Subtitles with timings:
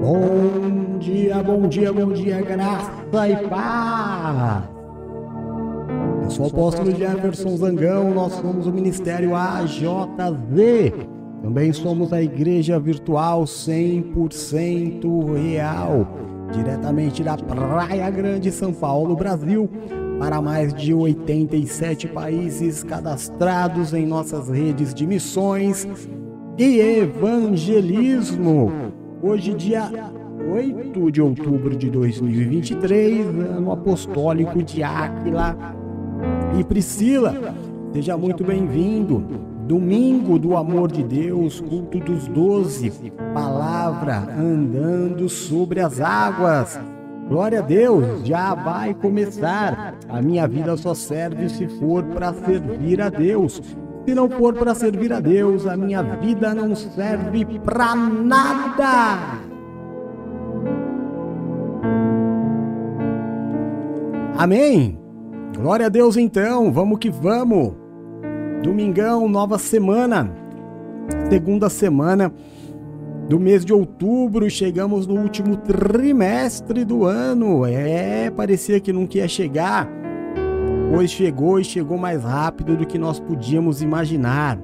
[0.00, 4.64] Bom dia, bom dia, bom dia, graça e paz.
[6.22, 10.94] Eu sou o apóstolo Jefferson Zangão, nós somos o Ministério AJZ.
[11.42, 16.06] Também somos a Igreja Virtual 100% Real,
[16.50, 19.68] diretamente da Praia Grande, São Paulo, Brasil,
[20.18, 25.86] para mais de 87 países cadastrados em nossas redes de missões
[26.56, 28.89] e evangelismo.
[29.22, 29.90] Hoje, dia
[30.50, 35.54] 8 de outubro de 2023, ano apostólico de Áquila
[36.58, 37.54] e Priscila.
[37.92, 39.22] Seja muito bem-vindo.
[39.68, 46.80] Domingo do amor de Deus, culto dos doze, palavra andando sobre as águas.
[47.28, 49.94] Glória a Deus, já vai começar.
[50.08, 53.60] A minha vida só serve se for para servir a Deus.
[54.06, 59.40] Se não for para servir a Deus, a minha vida não serve para nada.
[64.36, 64.98] Amém.
[65.56, 67.74] Glória a Deus então, vamos que vamos.
[68.62, 70.32] Domingão, nova semana.
[71.28, 72.32] Segunda semana
[73.28, 77.64] do mês de outubro, chegamos no último trimestre do ano.
[77.64, 79.88] É, parecia que não ia chegar,
[80.90, 84.58] pois chegou e chegou mais rápido do que nós podíamos imaginar.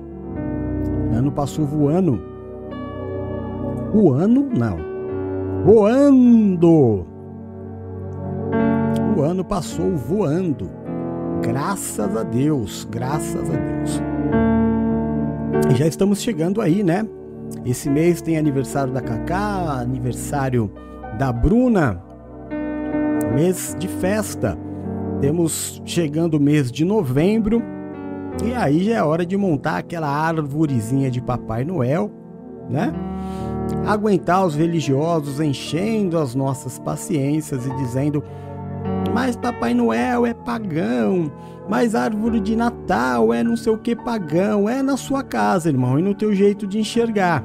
[1.11, 2.21] O ano passou voando.
[3.93, 4.49] Voando?
[4.53, 4.77] Não.
[5.65, 7.07] Voando!
[9.17, 10.69] O ano passou voando.
[11.43, 14.03] Graças a Deus, graças a Deus.
[15.73, 17.07] E já estamos chegando aí, né?
[17.65, 20.71] Esse mês tem aniversário da Cacá, aniversário
[21.19, 22.03] da Bruna,
[23.35, 24.66] mês de festa.
[25.21, 27.63] Temos chegando o mês de novembro
[28.45, 32.11] e aí já é hora de montar aquela árvorezinha de Papai Noel,
[32.69, 32.93] né?
[33.87, 38.23] Aguentar os religiosos enchendo as nossas paciências e dizendo:
[39.15, 41.33] Mas Papai Noel é pagão,
[41.69, 45.99] mas árvore de Natal é não sei o que pagão, é na sua casa, irmão,
[45.99, 47.43] e no teu jeito de enxergar.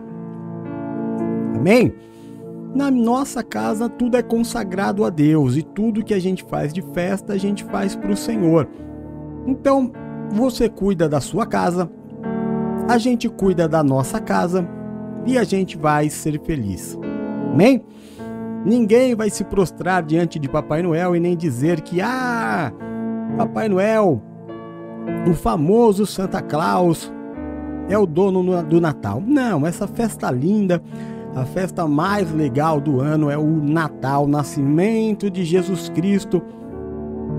[1.55, 1.93] Amém?
[2.73, 6.81] Na nossa casa tudo é consagrado a Deus e tudo que a gente faz de
[6.81, 8.67] festa a gente faz para o Senhor.
[9.45, 9.91] Então,
[10.31, 11.91] você cuida da sua casa,
[12.87, 14.67] a gente cuida da nossa casa
[15.25, 16.97] e a gente vai ser feliz.
[17.51, 17.83] Amém?
[18.65, 22.71] Ninguém vai se prostrar diante de Papai Noel e nem dizer que, ah,
[23.37, 24.21] Papai Noel,
[25.29, 27.11] o famoso Santa Claus,
[27.89, 29.21] é o dono do Natal.
[29.25, 30.81] Não, essa festa linda
[31.35, 36.41] a festa mais legal do ano é o Natal, o nascimento de Jesus Cristo,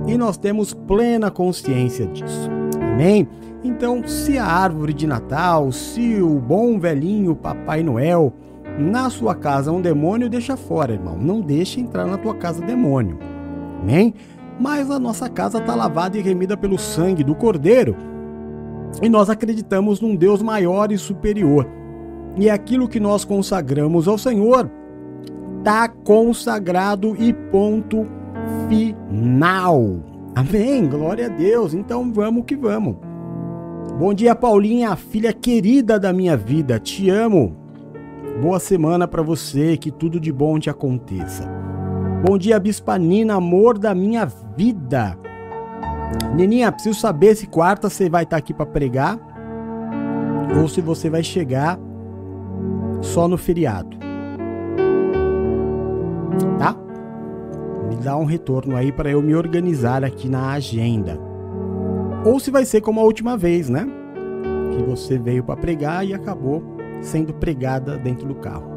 [0.07, 2.51] e nós temos plena consciência disso.
[2.81, 3.29] Amém?
[3.63, 8.33] Então, se a árvore de Natal, se o bom velhinho Papai Noel
[8.79, 11.17] na sua casa um demônio, deixa fora, irmão.
[11.17, 13.19] Não deixa entrar na tua casa demônio.
[13.81, 14.15] Amém?
[14.59, 17.95] Mas a nossa casa está lavada e remida pelo sangue do Cordeiro.
[19.01, 21.69] E nós acreditamos num Deus maior e superior
[22.37, 24.71] e aquilo que nós consagramos ao Senhor
[25.59, 28.07] está consagrado e ponto
[28.69, 30.01] final.
[30.35, 30.89] Amém.
[30.89, 31.75] Glória a Deus.
[31.75, 32.97] Então vamos que vamos.
[33.99, 36.79] Bom dia, Paulinha, filha querida da minha vida.
[36.79, 37.57] Te amo.
[38.41, 41.49] Boa semana para você, que tudo de bom te aconteça.
[42.27, 44.27] Bom dia, Bispa Nina, amor da minha
[44.57, 45.19] vida.
[46.35, 49.19] Neninha, preciso saber se quarta você vai estar tá aqui para pregar
[50.59, 51.79] ou se você vai chegar
[53.03, 53.97] só no feriado.
[56.59, 56.75] Tá?
[57.91, 61.19] Me dá um retorno aí para eu me organizar aqui na agenda.
[62.25, 63.87] Ou se vai ser como a última vez, né?
[64.71, 66.63] Que você veio para pregar e acabou
[67.01, 68.71] sendo pregada dentro do carro.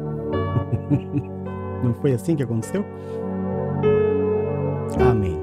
[1.82, 2.84] Não foi assim que aconteceu?
[5.00, 5.38] Amém.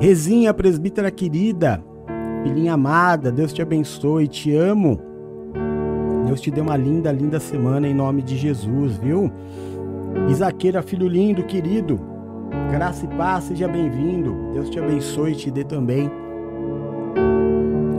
[0.00, 1.82] Rezinha, presbítera querida,
[2.42, 5.00] filhinha amada, Deus te abençoe, te amo.
[6.26, 9.30] Deus te dê uma linda, linda semana em nome de Jesus, viu?
[10.28, 12.00] Isaqueira, filho lindo, querido,
[12.70, 14.34] graça e paz, seja bem-vindo.
[14.52, 16.10] Deus te abençoe e te dê também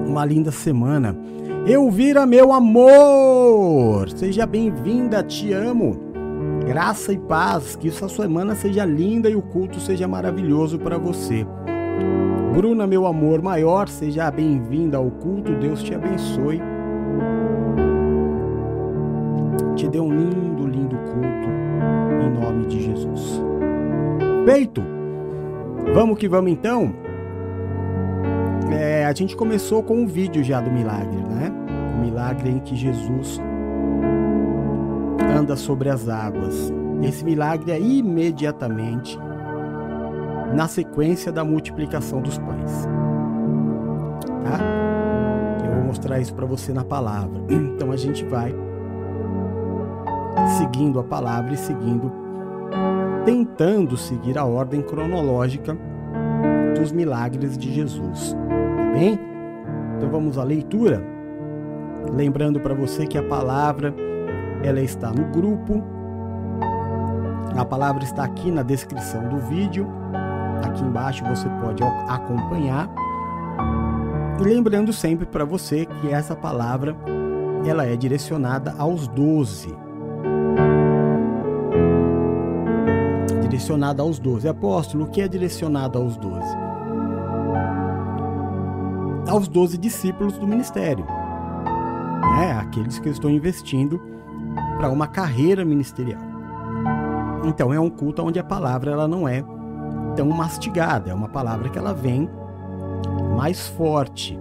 [0.06, 1.16] uma linda semana.
[1.66, 5.98] Elvira, meu amor, seja bem-vinda, te amo.
[6.66, 11.48] Graça e paz, que essa semana seja linda e o culto seja maravilhoso para você.
[12.54, 16.62] Bruna, meu amor maior, seja bem-vinda ao culto, Deus te abençoe
[19.98, 21.50] dê um lindo, lindo culto
[22.22, 23.42] em nome de Jesus.
[24.46, 24.84] Feito!
[25.92, 26.94] Vamos que vamos então.
[28.72, 31.52] É, a gente começou com um vídeo já do milagre, né?
[31.96, 33.42] O milagre em que Jesus
[35.36, 36.72] anda sobre as águas.
[37.02, 39.18] Esse milagre é imediatamente
[40.54, 42.86] na sequência da multiplicação dos pães.
[44.44, 44.60] Tá?
[45.66, 47.42] Eu vou mostrar isso para você na palavra.
[47.78, 48.67] Então a gente vai
[50.58, 52.12] seguindo a palavra e seguindo,
[53.26, 55.78] tentando seguir a ordem cronológica
[56.78, 58.34] dos milagres de Jesus.
[58.34, 59.20] Tá bem?
[59.96, 61.04] Então vamos à leitura.
[62.12, 63.94] Lembrando para você que a palavra
[64.64, 65.84] ela está no grupo.
[67.56, 69.88] A palavra está aqui na descrição do vídeo.
[70.64, 72.90] Aqui embaixo você pode acompanhar.
[74.40, 76.96] E lembrando sempre para você que essa palavra
[77.66, 79.87] ela é direcionada aos doze.
[83.58, 84.48] Direcionada aos doze.
[84.48, 86.56] Apóstolo, o que é direcionado aos doze?
[89.28, 91.04] Aos doze discípulos do ministério.
[92.40, 94.00] É, aqueles que estão investindo
[94.78, 96.22] para uma carreira ministerial.
[97.46, 99.44] Então é um culto onde a palavra ela não é
[100.16, 102.30] tão mastigada, é uma palavra que ela vem
[103.36, 104.38] mais forte.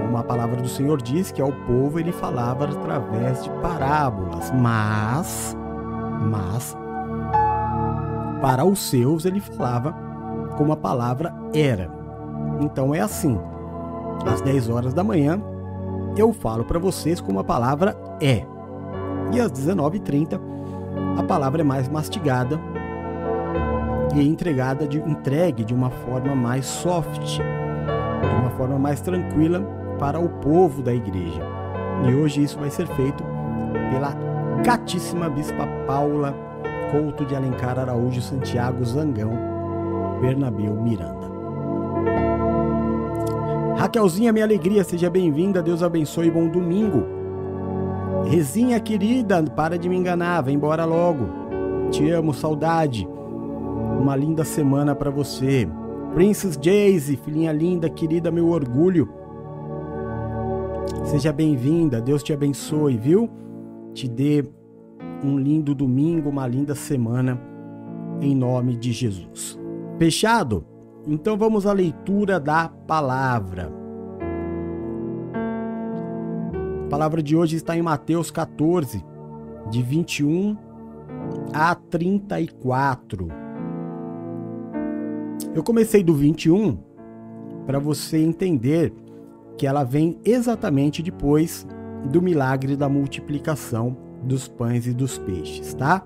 [0.00, 5.56] Como a palavra do Senhor diz que ao povo ele falava através de parábolas, mas
[6.30, 6.76] mas
[8.44, 9.96] para os seus ele falava
[10.58, 11.90] como a palavra era.
[12.60, 13.40] Então é assim.
[14.26, 15.42] Às 10 horas da manhã
[16.14, 18.44] eu falo para vocês como a palavra é.
[19.32, 20.38] E às 19h30,
[21.18, 22.60] a palavra é mais mastigada
[24.14, 29.62] e entregada de, entregue de uma forma mais soft, de uma forma mais tranquila
[29.98, 31.40] para o povo da igreja.
[32.06, 33.24] E hoje isso vai ser feito
[33.90, 34.14] pela
[34.62, 36.43] catíssima Bispa Paula
[36.94, 39.32] Couto de Alencar Araújo Santiago Zangão
[40.20, 41.28] Bernabeu Miranda.
[43.76, 47.02] Raquelzinha, minha alegria, seja bem-vinda, Deus abençoe, bom domingo.
[48.26, 51.26] Rezinha querida, para de me enganar, vem embora logo.
[51.90, 53.08] Te amo, saudade.
[54.00, 55.68] Uma linda semana para você.
[56.14, 59.12] Princess Jayce, filhinha linda, querida, meu orgulho.
[61.06, 63.28] Seja bem-vinda, Deus te abençoe, viu?
[63.92, 64.44] Te dê
[65.24, 67.40] um lindo domingo, uma linda semana,
[68.20, 69.58] em nome de Jesus.
[69.98, 70.66] Fechado?
[71.06, 73.72] Então vamos à leitura da palavra.
[76.84, 79.02] A palavra de hoje está em Mateus 14,
[79.70, 80.56] de 21
[81.52, 83.28] a 34.
[85.54, 86.78] Eu comecei do 21
[87.66, 88.92] para você entender
[89.56, 91.66] que ela vem exatamente depois
[92.10, 96.02] do milagre da multiplicação dos pães e dos peixes, tá?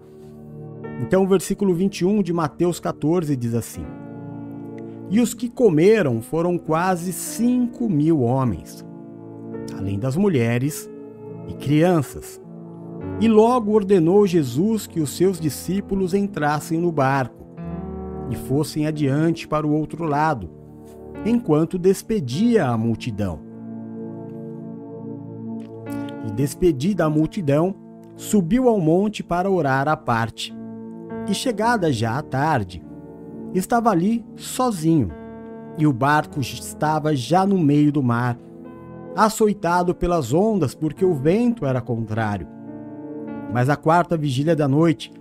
[1.00, 3.84] Então, o versículo 21 de Mateus 14 diz assim:
[5.08, 8.84] E os que comeram foram quase cinco mil homens
[9.76, 10.90] além das mulheres
[11.48, 12.40] e crianças.
[13.20, 17.46] E logo ordenou Jesus que os seus discípulos entrassem no barco
[18.30, 20.50] e fossem adiante para o outro lado,
[21.24, 23.40] enquanto despedia a multidão.
[26.26, 27.74] E despedida a multidão,
[28.18, 30.52] subiu ao monte para orar à parte.
[31.28, 32.84] E chegada já a tarde,
[33.54, 35.10] estava ali sozinho,
[35.78, 38.36] e o barco estava já no meio do mar,
[39.16, 42.48] açoitado pelas ondas, porque o vento era contrário.
[43.52, 45.12] Mas à quarta vigília da noite,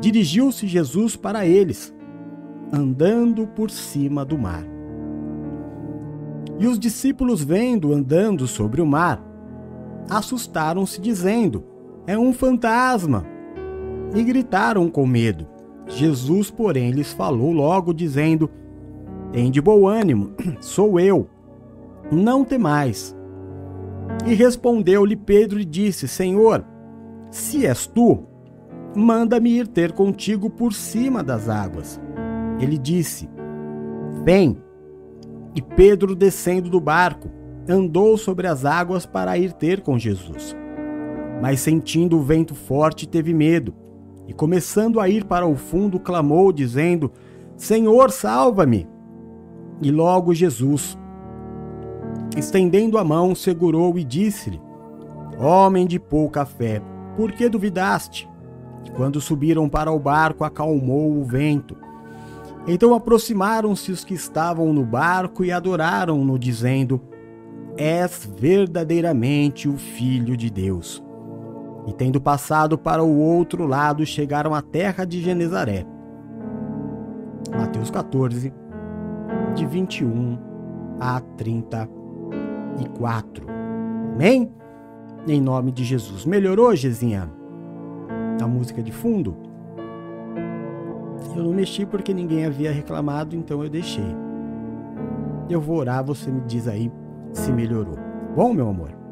[0.00, 1.94] dirigiu-se Jesus para eles,
[2.72, 4.64] andando por cima do mar.
[6.58, 9.22] E os discípulos, vendo andando sobre o mar,
[10.08, 11.73] assustaram-se, dizendo:
[12.06, 13.24] É um fantasma!
[14.14, 15.46] E gritaram com medo.
[15.86, 18.50] Jesus, porém, lhes falou logo, dizendo:
[19.32, 21.28] Tende bom ânimo, sou eu
[22.10, 23.16] não temais.
[24.26, 26.64] E respondeu-lhe Pedro e disse: Senhor,
[27.30, 28.24] se és tu,
[28.94, 32.00] manda-me ir ter contigo por cima das águas.
[32.58, 33.28] Ele disse:
[34.22, 34.62] Vem.
[35.54, 37.30] E Pedro, descendo do barco,
[37.68, 40.56] andou sobre as águas para ir ter com Jesus.
[41.40, 43.74] Mas sentindo o vento forte, teve medo,
[44.26, 47.12] e começando a ir para o fundo, clamou, dizendo:
[47.56, 48.88] Senhor, salva-me!
[49.82, 50.98] E logo Jesus,
[52.36, 54.60] estendendo a mão, segurou e disse-lhe:
[55.38, 56.80] Homem de pouca fé,
[57.16, 58.28] por que duvidaste?
[58.96, 61.76] Quando subiram para o barco, acalmou o vento.
[62.66, 67.00] Então aproximaram-se os que estavam no barco e adoraram-no, dizendo:
[67.76, 71.03] És verdadeiramente o Filho de Deus.
[71.86, 75.84] E tendo passado para o outro lado, chegaram à terra de Genezaré.
[77.50, 78.52] Mateus 14,
[79.54, 80.38] de 21
[80.98, 81.88] a 30
[82.80, 83.46] e quatro.
[84.14, 84.50] Amém?
[85.26, 86.24] Em nome de Jesus.
[86.24, 87.30] Melhorou, Gezinha?
[88.42, 89.36] a música de fundo.
[91.36, 94.14] Eu não mexi porque ninguém havia reclamado, então eu deixei.
[95.48, 96.90] Eu vou orar, você me diz aí
[97.32, 97.96] se melhorou.
[98.36, 99.03] Bom, meu amor?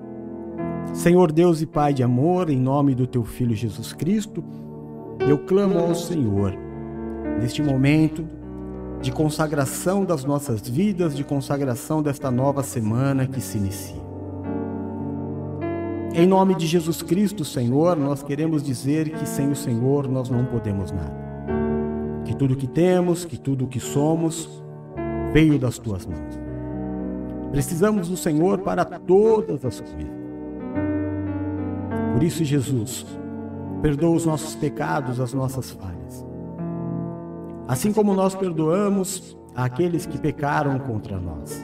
[0.95, 4.45] Senhor Deus e Pai de amor, em nome do teu filho Jesus Cristo,
[5.27, 6.55] eu clamo ao Senhor
[7.41, 8.25] neste momento
[9.01, 14.01] de consagração das nossas vidas, de consagração desta nova semana que se inicia.
[16.15, 20.45] Em nome de Jesus Cristo, Senhor, nós queremos dizer que sem o Senhor nós não
[20.45, 21.17] podemos nada.
[22.25, 24.63] Que tudo que temos, que tudo que somos,
[25.33, 26.39] veio das tuas mãos.
[27.51, 30.22] Precisamos do Senhor para todas as coisas.
[32.13, 33.07] Por isso, Jesus,
[33.81, 36.27] perdoa os nossos pecados, as nossas falhas.
[37.67, 41.63] Assim como nós perdoamos aqueles que pecaram contra nós.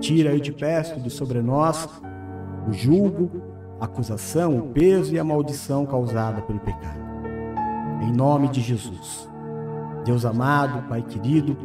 [0.00, 1.88] Tira, eu te peço, de sobre nós
[2.68, 3.30] o julgo,
[3.80, 7.00] a acusação, o peso e a maldição causada pelo pecado.
[8.02, 9.28] Em nome de Jesus.
[10.04, 11.56] Deus amado, Pai querido,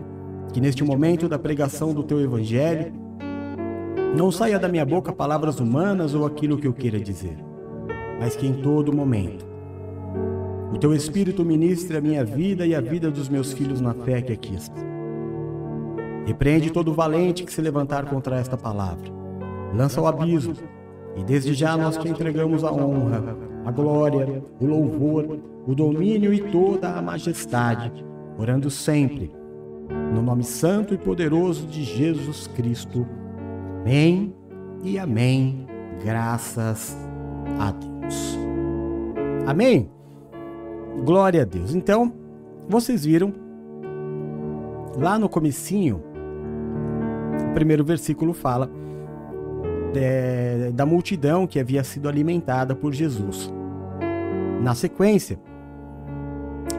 [0.51, 2.93] que neste momento da pregação do teu evangelho
[4.15, 7.37] não saia da minha boca palavras humanas ou aquilo que eu queira dizer,
[8.19, 9.45] mas que em todo momento
[10.73, 14.21] o teu espírito ministre a minha vida e a vida dos meus filhos na fé
[14.21, 14.81] que aqui está.
[16.25, 19.09] Repreende todo valente que se levantar contra esta palavra.
[19.73, 20.53] Lança o abismo
[21.15, 26.41] e desde já nós te entregamos a honra, a glória, o louvor, o domínio e
[26.51, 28.05] toda a majestade,
[28.37, 29.31] orando sempre,
[30.13, 33.07] no nome santo e poderoso de Jesus Cristo.
[33.81, 34.35] Amém
[34.83, 35.67] e amém.
[36.03, 36.97] Graças
[37.59, 37.94] a Deus.
[39.45, 39.89] Amém?
[41.03, 41.75] Glória a Deus.
[41.75, 42.13] Então,
[42.67, 43.33] vocês viram
[44.97, 46.01] lá no comecinho,
[47.49, 48.69] o primeiro versículo fala
[49.95, 53.53] é, da multidão que havia sido alimentada por Jesus.
[54.61, 55.39] Na sequência,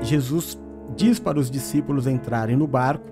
[0.03, 0.59] Jesus
[0.97, 3.05] diz para os discípulos entrarem no barco,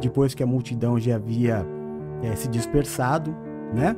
[0.00, 1.66] depois que a multidão já havia
[2.22, 3.34] é, se dispersado,
[3.74, 3.96] né?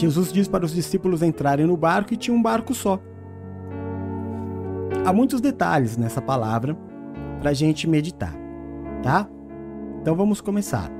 [0.00, 3.00] Jesus diz para os discípulos entrarem no barco e tinha um barco só.
[5.04, 6.76] Há muitos detalhes nessa palavra
[7.40, 8.34] para a gente meditar,
[9.02, 9.28] tá?
[10.00, 10.98] Então vamos começar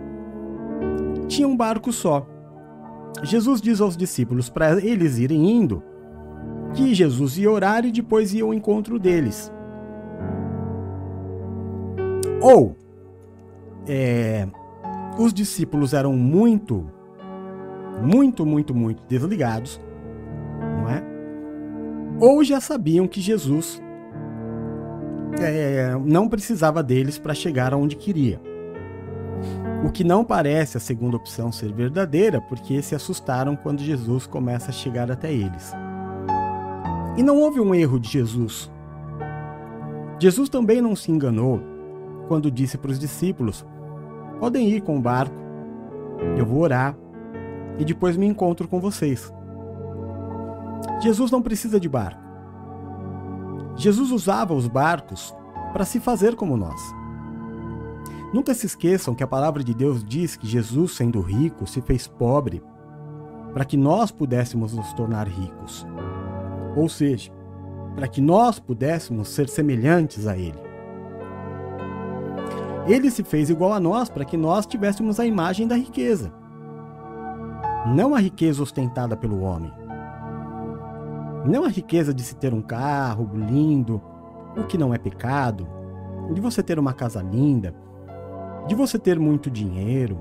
[1.28, 2.26] tinha um barco só.
[3.22, 5.82] Jesus diz aos discípulos para eles irem indo
[6.74, 9.52] que Jesus ia orar e depois ia ao encontro deles.
[12.40, 12.76] Ou
[13.86, 14.48] é,
[15.18, 16.86] os discípulos eram muito,
[18.02, 19.80] muito, muito, muito desligados,
[20.60, 21.02] não é?
[22.20, 23.80] Ou já sabiam que Jesus
[25.40, 28.40] é, não precisava deles para chegar aonde queria.
[29.84, 34.70] O que não parece a segunda opção ser verdadeira, porque se assustaram quando Jesus começa
[34.70, 35.72] a chegar até eles.
[37.16, 38.70] E não houve um erro de Jesus.
[40.18, 41.60] Jesus também não se enganou
[42.26, 43.64] quando disse para os discípulos:
[44.40, 45.36] podem ir com o barco,
[46.36, 46.96] eu vou orar
[47.78, 49.32] e depois me encontro com vocês.
[51.00, 52.20] Jesus não precisa de barco.
[53.76, 55.35] Jesus usava os barcos
[55.73, 56.80] para se fazer como nós.
[58.35, 62.06] Nunca se esqueçam que a palavra de Deus diz que Jesus, sendo rico, se fez
[62.06, 62.62] pobre
[63.54, 65.87] para que nós pudéssemos nos tornar ricos.
[66.76, 67.32] Ou seja,
[67.94, 70.58] para que nós pudéssemos ser semelhantes a Ele.
[72.87, 76.32] Ele se fez igual a nós para que nós tivéssemos a imagem da riqueza.
[77.87, 79.73] Não a riqueza ostentada pelo homem.
[81.44, 84.02] Não a riqueza de se ter um carro lindo,
[84.56, 85.66] o que não é pecado,
[86.32, 87.75] de você ter uma casa linda,
[88.66, 90.18] de você ter muito dinheiro.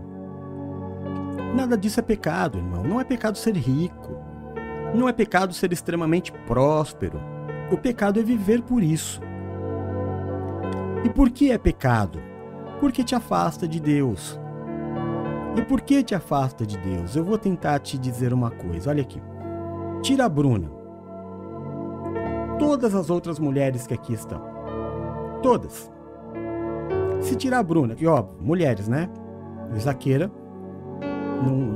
[1.55, 2.83] Nada disso é pecado, irmão.
[2.83, 4.15] Não é pecado ser rico.
[4.93, 7.19] Não é pecado ser extremamente próspero.
[7.71, 9.21] O pecado é viver por isso.
[11.03, 12.19] E por que é pecado?
[12.79, 14.39] Porque te afasta de Deus.
[15.55, 17.15] E por que te afasta de Deus?
[17.15, 18.89] Eu vou tentar te dizer uma coisa.
[18.89, 19.21] Olha aqui.
[20.01, 20.69] Tira a Bruna.
[22.59, 24.41] Todas as outras mulheres que aqui estão.
[25.41, 25.91] Todas.
[27.21, 29.09] Se tirar a Bruna, que óbvio, mulheres, né?
[29.77, 30.31] Zaqueira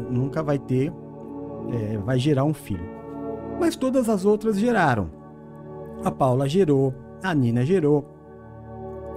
[0.10, 0.92] nunca vai ter,
[1.72, 2.90] é, vai gerar um filho.
[3.60, 5.10] Mas todas as outras geraram.
[6.04, 8.08] A Paula gerou, a Nina gerou,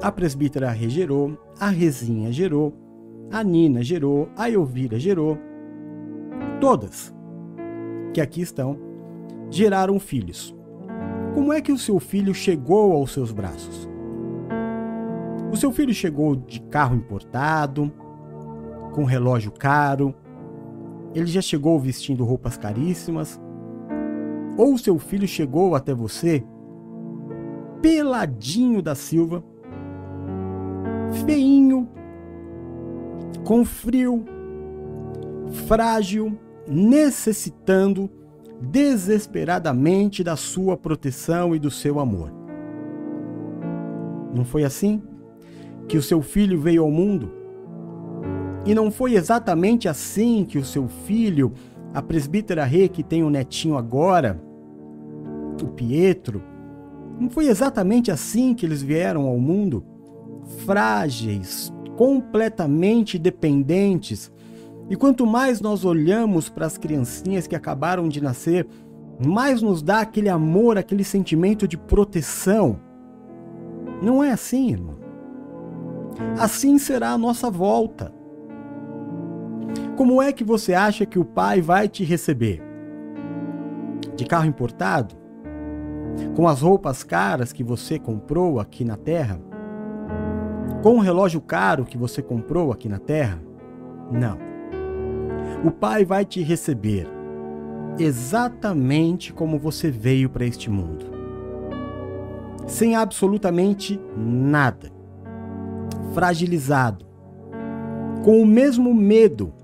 [0.02, 2.74] a presbítera regerou, a Rezinha gerou,
[3.30, 5.38] a Nina gerou, a Elvira gerou.
[6.60, 7.14] Todas
[8.12, 8.78] que aqui estão
[9.50, 10.54] geraram filhos.
[11.34, 13.88] Como é que o seu filho chegou aos seus braços?
[15.52, 17.92] O seu filho chegou de carro importado,
[18.92, 20.14] com relógio caro,
[21.14, 23.40] ele já chegou vestindo roupas caríssimas.
[24.56, 26.44] ou seu filho chegou até você
[27.82, 29.44] peladinho da Silva,
[31.26, 31.88] feinho,
[33.44, 34.24] com frio,
[35.66, 38.10] frágil, necessitando
[38.60, 42.32] desesperadamente da sua proteção e do seu amor.
[44.34, 45.02] Não foi assim
[45.86, 47.30] que o seu filho veio ao mundo?
[48.64, 51.52] E não foi exatamente assim que o seu filho,
[51.92, 54.42] a presbítera Rê, que tem um netinho agora,
[55.62, 56.42] o Pietro,
[57.20, 59.84] não foi exatamente assim que eles vieram ao mundo?
[60.64, 64.32] Frágeis, completamente dependentes.
[64.88, 68.66] E quanto mais nós olhamos para as criancinhas que acabaram de nascer,
[69.24, 72.78] mais nos dá aquele amor, aquele sentimento de proteção.
[74.02, 74.96] Não é assim, irmão.
[76.38, 78.12] Assim será a nossa volta.
[79.96, 82.60] Como é que você acha que o pai vai te receber?
[84.16, 85.14] De carro importado?
[86.36, 89.40] Com as roupas caras que você comprou aqui na terra?
[90.84, 93.40] Com o relógio caro que você comprou aqui na terra?
[94.12, 94.36] Não.
[95.64, 97.08] O Pai vai te receber
[97.98, 101.06] exatamente como você veio para este mundo.
[102.66, 104.92] Sem absolutamente nada.
[106.12, 107.06] Fragilizado.
[108.22, 109.54] Com o mesmo medo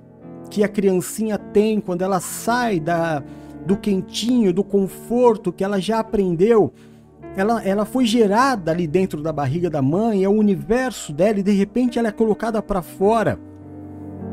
[0.48, 3.22] que a criancinha tem quando ela sai da,
[3.66, 6.72] do quentinho, do conforto que ela já aprendeu.
[7.36, 11.42] Ela, ela foi gerada ali dentro da barriga da mãe, é o universo dela e
[11.42, 13.38] de repente ela é colocada para fora.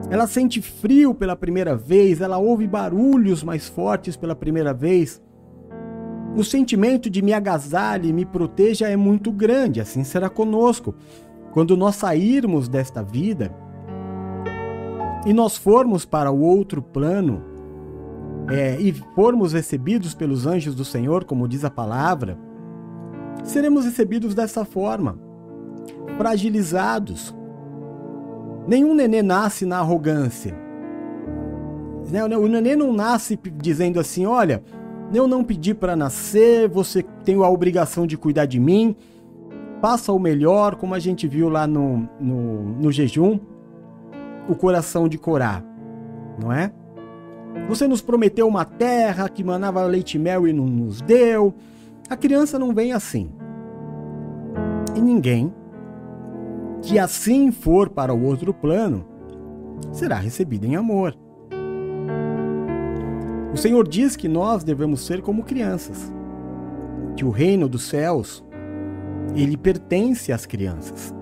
[0.10, 5.22] Ela sente frio pela primeira vez, ela ouve barulhos mais fortes pela primeira vez.
[6.36, 10.96] O sentimento de me agasalhe, me proteja é muito grande, assim será conosco.
[11.52, 13.54] Quando nós sairmos desta vida
[15.26, 17.44] e nós formos para o outro plano,
[18.50, 22.38] é, e formos recebidos pelos anjos do Senhor, como diz a palavra,
[23.44, 25.18] seremos recebidos dessa forma,
[26.18, 27.36] fragilizados.
[28.68, 30.56] Nenhum nenê nasce na arrogância.
[32.12, 34.64] Né, o nenê não nasce dizendo assim: olha,
[35.14, 38.96] eu não pedi para nascer, você tem a obrigação de cuidar de mim,
[39.82, 43.40] faça o melhor, como a gente viu lá no, no, no jejum,
[44.50, 45.64] o coração de Corá,
[46.42, 46.72] não é?
[47.68, 51.54] Você nos prometeu uma terra que manava leite e mel e não nos deu.
[52.10, 53.30] A criança não vem assim.
[54.96, 55.54] E ninguém
[56.82, 59.06] que assim for para o outro plano
[59.92, 61.18] será recebido em amor.
[63.54, 66.12] O Senhor diz que nós devemos ser como crianças,
[67.16, 68.44] que o reino dos céus
[69.36, 71.14] ele pertence às crianças.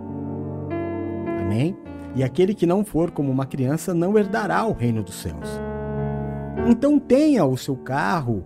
[1.41, 1.75] Amém?
[2.15, 5.49] E aquele que não for como uma criança não herdará o reino dos céus.
[6.67, 8.43] Então tenha o seu carro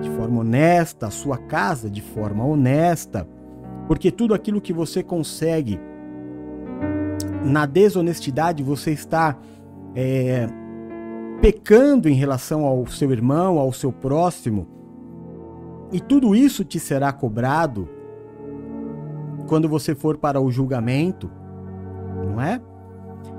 [0.00, 3.28] de forma honesta, a sua casa de forma honesta,
[3.86, 5.80] porque tudo aquilo que você consegue
[7.44, 9.36] na desonestidade você está
[9.94, 10.46] é,
[11.40, 14.66] pecando em relação ao seu irmão, ao seu próximo,
[15.92, 17.88] e tudo isso te será cobrado
[19.46, 21.30] quando você for para o julgamento,
[22.24, 22.60] não é?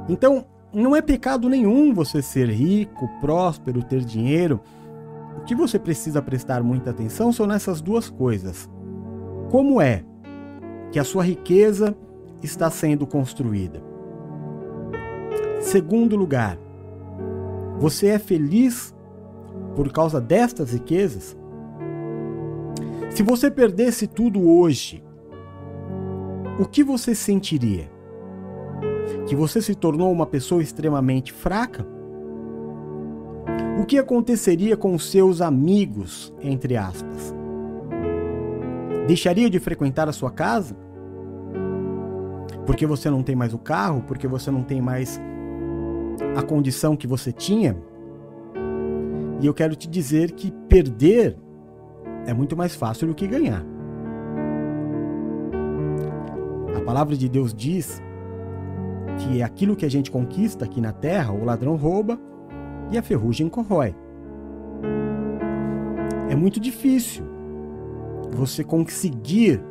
[0.08, 4.60] Então, não é pecado nenhum você ser rico, próspero, ter dinheiro.
[5.38, 8.69] O que você precisa prestar muita atenção são nessas duas coisas.
[9.50, 10.04] Como é
[10.91, 11.96] que a sua riqueza
[12.41, 13.84] está sendo construída?
[15.62, 16.58] Segundo lugar,
[17.80, 18.96] você é feliz
[19.76, 21.38] por causa destas riquezas?
[23.10, 25.04] Se você perdesse tudo hoje,
[26.60, 27.93] o que você sentiria?
[29.28, 31.86] que você se tornou uma pessoa extremamente fraca?
[33.79, 37.33] O que aconteceria com seus amigos, entre aspas?
[39.07, 40.75] Deixaria de frequentar a sua casa?
[42.67, 44.03] Porque você não tem mais o carro?
[44.07, 45.19] Porque você não tem mais
[46.38, 47.75] a condição que você tinha?
[49.41, 51.36] E eu quero te dizer que perder
[52.27, 53.65] é muito mais fácil do que ganhar.
[56.77, 58.01] A palavra de Deus diz
[59.17, 62.19] que é aquilo que a gente conquista aqui na terra, o ladrão rouba
[62.93, 63.95] e a ferrugem corrói.
[66.29, 67.25] É muito difícil
[68.32, 69.62] você conseguir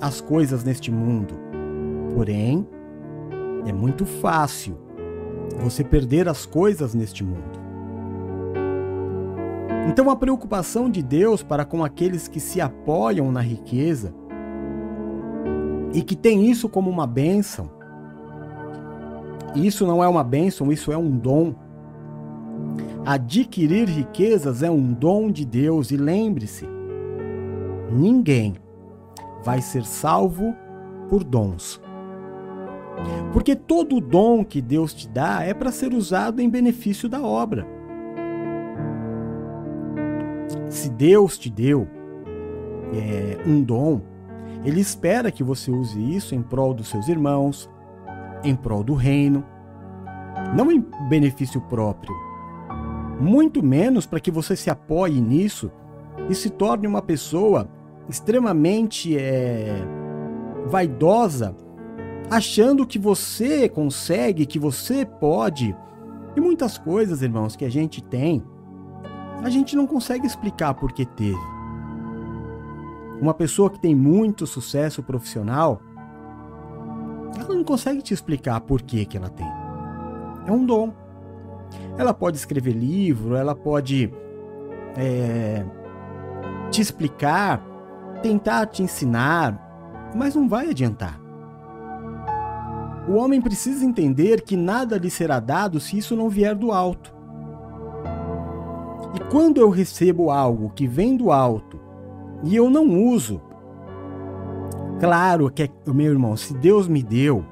[0.00, 1.34] as coisas neste mundo.
[2.14, 2.66] Porém,
[3.66, 4.76] é muito fácil
[5.58, 7.66] você perder as coisas neste mundo.
[9.88, 14.12] Então, a preocupação de Deus para com aqueles que se apoiam na riqueza
[15.94, 17.76] e que têm isso como uma bênção
[19.56, 21.54] isso não é uma bênção, isso é um dom.
[23.06, 26.68] Adquirir riquezas é um dom de Deus e lembre-se,
[27.88, 28.56] ninguém
[29.44, 30.52] vai ser salvo
[31.08, 31.80] por dons.
[33.32, 37.64] Porque todo dom que Deus te dá é para ser usado em benefício da obra.
[40.68, 41.86] Se Deus te deu
[42.92, 44.00] é, um dom,
[44.64, 47.70] Ele espera que você use isso em prol dos seus irmãos,
[48.42, 49.44] em prol do reino,
[50.56, 52.25] não em benefício próprio.
[53.20, 55.70] Muito menos para que você se apoie nisso
[56.28, 57.68] e se torne uma pessoa
[58.08, 59.82] extremamente é,
[60.66, 61.56] vaidosa,
[62.30, 65.74] achando que você consegue, que você pode.
[66.36, 68.44] E muitas coisas, irmãos, que a gente tem,
[69.42, 71.56] a gente não consegue explicar por que teve.
[73.20, 75.80] Uma pessoa que tem muito sucesso profissional,
[77.38, 79.46] ela não consegue te explicar por que, que ela tem.
[80.46, 80.92] É um dom.
[81.98, 84.12] Ela pode escrever livro, ela pode
[84.96, 85.64] é,
[86.70, 87.62] te explicar,
[88.22, 91.20] tentar te ensinar, mas não vai adiantar.
[93.08, 97.14] O homem precisa entender que nada lhe será dado se isso não vier do alto.
[99.14, 101.78] E quando eu recebo algo que vem do alto
[102.42, 103.40] e eu não uso,
[104.98, 107.44] claro que, é, meu irmão, se Deus me deu,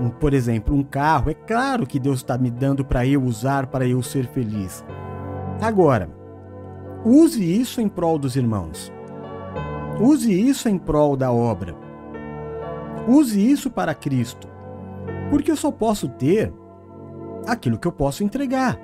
[0.00, 3.66] um, por exemplo, um carro, é claro que Deus está me dando para eu usar,
[3.66, 4.84] para eu ser feliz.
[5.60, 6.08] Agora,
[7.04, 8.92] use isso em prol dos irmãos.
[10.00, 11.74] Use isso em prol da obra.
[13.08, 14.48] Use isso para Cristo.
[15.30, 16.52] Porque eu só posso ter
[17.46, 18.78] aquilo que eu posso entregar.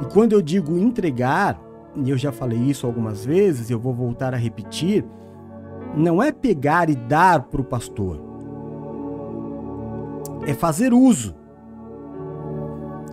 [0.00, 1.60] E quando eu digo entregar,
[1.96, 5.04] e eu já falei isso algumas vezes, eu vou voltar a repetir,
[5.96, 8.33] não é pegar e dar para o pastor.
[10.46, 11.34] É fazer uso.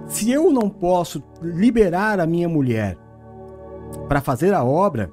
[0.08, 2.98] Se eu não posso liberar a minha mulher
[4.08, 5.12] para fazer a obra,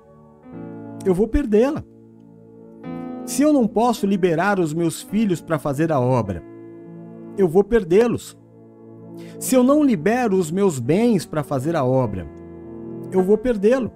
[1.04, 1.85] eu vou perdê-la.
[3.24, 6.42] Se eu não posso liberar os meus filhos para fazer a obra,
[7.37, 8.37] eu vou perdê-los.
[9.38, 12.26] Se eu não libero os meus bens para fazer a obra,
[13.12, 13.92] eu vou perdê-lo.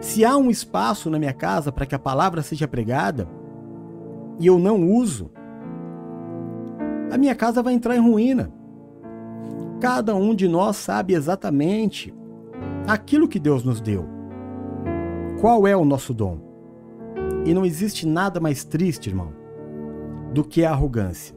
[0.00, 3.28] Se há um espaço na minha casa para que a palavra seja pregada
[4.38, 5.30] e eu não uso,
[7.10, 8.52] a minha casa vai entrar em ruína.
[9.80, 12.14] Cada um de nós sabe exatamente
[12.86, 14.06] aquilo que Deus nos deu.
[15.40, 16.38] Qual é o nosso dom?
[17.46, 19.32] E não existe nada mais triste, irmão,
[20.34, 21.34] do que a arrogância.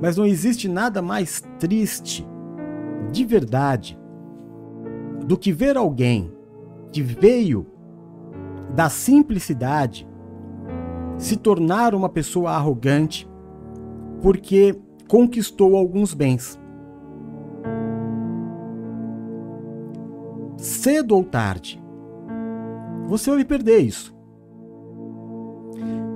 [0.00, 2.26] Mas não existe nada mais triste,
[3.10, 3.98] de verdade,
[5.26, 6.32] do que ver alguém
[6.92, 7.66] que veio
[8.74, 10.08] da simplicidade
[11.16, 13.29] se tornar uma pessoa arrogante
[14.22, 14.78] porque
[15.08, 16.58] conquistou alguns bens.
[20.56, 21.82] Cedo ou tarde,
[23.06, 24.14] você vai perder isso.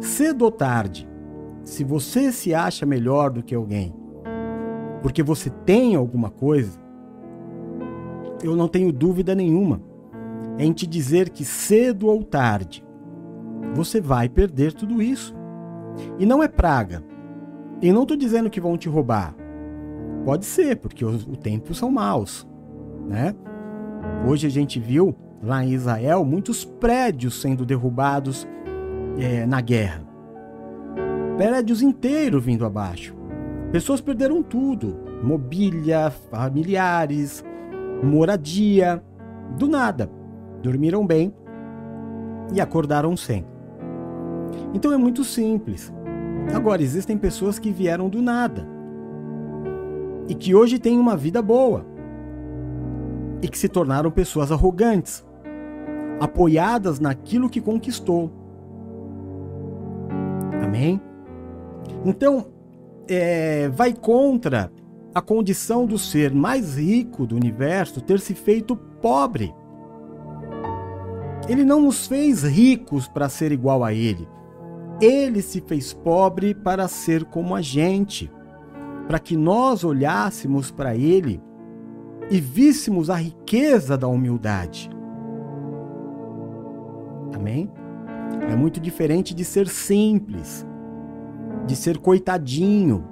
[0.01, 1.09] Cedo ou tarde,
[1.65, 3.95] se você se acha melhor do que alguém,
[5.03, 6.79] porque você tem alguma coisa,
[8.43, 9.81] eu não tenho dúvida nenhuma
[10.59, 12.85] em te dizer que cedo ou tarde
[13.75, 15.35] você vai perder tudo isso.
[16.19, 17.03] E não é praga.
[17.83, 19.35] E não estou dizendo que vão te roubar.
[20.25, 22.47] Pode ser, porque os, o tempo são maus,
[23.07, 23.35] né?
[24.27, 28.47] Hoje a gente viu lá em Israel muitos prédios sendo derrubados
[29.19, 30.15] é, na guerra
[31.37, 33.15] prédios inteiros vindo abaixo.
[33.73, 37.45] Pessoas perderam tudo: mobília, familiares,
[38.03, 39.03] moradia.
[39.59, 40.11] Do nada.
[40.63, 41.33] Dormiram bem
[42.53, 43.45] e acordaram sem.
[44.73, 45.93] Então é muito simples.
[46.53, 48.67] Agora, existem pessoas que vieram do nada
[50.29, 51.87] e que hoje têm uma vida boa
[53.43, 55.25] e que se tornaram pessoas arrogantes,
[56.19, 58.33] apoiadas naquilo que conquistou.
[60.63, 61.01] Amém?
[62.05, 62.47] Então,
[63.07, 64.73] é, vai contra
[65.15, 69.55] a condição do ser mais rico do universo ter se feito pobre.
[71.49, 74.27] Ele não nos fez ricos para ser igual a ele.
[75.01, 78.31] Ele se fez pobre para ser como a gente,
[79.07, 81.43] para que nós olhássemos para ele
[82.31, 84.91] e víssemos a riqueza da humildade.
[87.35, 87.71] Amém?
[88.49, 90.67] É muito diferente de ser simples
[91.67, 93.05] de ser coitadinho.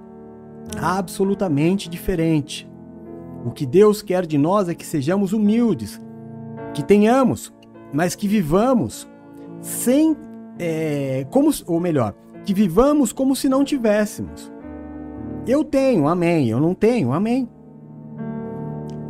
[0.81, 2.71] Absolutamente diferente.
[3.45, 6.01] O que Deus quer de nós é que sejamos humildes,
[6.73, 7.53] que tenhamos,
[7.93, 9.09] mas que vivamos
[9.61, 10.17] sem,
[10.63, 14.53] é, como, ou melhor, que vivamos como se não tivéssemos.
[15.45, 16.49] Eu tenho, amém.
[16.49, 17.49] Eu não tenho, amém.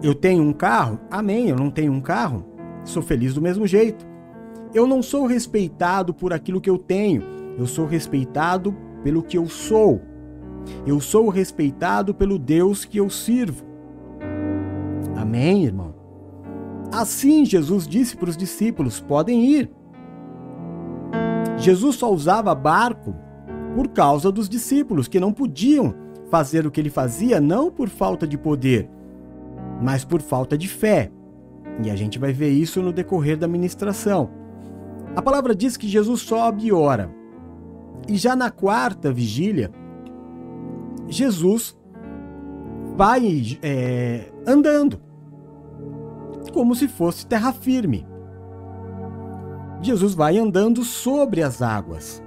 [0.02, 0.98] Eu tenho um carro?
[1.10, 1.50] Amém.
[1.50, 2.46] Eu não tenho um carro?
[2.84, 4.06] Sou feliz do mesmo jeito.
[4.72, 7.22] Eu não sou respeitado por aquilo que eu tenho.
[7.58, 10.00] Eu sou respeitado pelo que eu sou.
[10.86, 13.64] Eu sou respeitado pelo Deus que eu sirvo.
[15.16, 15.94] Amém, irmão?
[16.90, 19.70] Assim Jesus disse para os discípulos: podem ir.
[21.62, 23.14] Jesus só usava barco
[23.76, 25.94] por causa dos discípulos, que não podiam
[26.28, 28.90] fazer o que ele fazia, não por falta de poder,
[29.80, 31.12] mas por falta de fé.
[31.84, 34.28] E a gente vai ver isso no decorrer da ministração.
[35.14, 37.14] A palavra diz que Jesus sobe e ora.
[38.08, 39.70] E já na quarta vigília,
[41.06, 41.78] Jesus
[42.96, 45.00] vai é, andando,
[46.52, 48.04] como se fosse terra firme.
[49.82, 52.22] Jesus vai andando sobre as águas.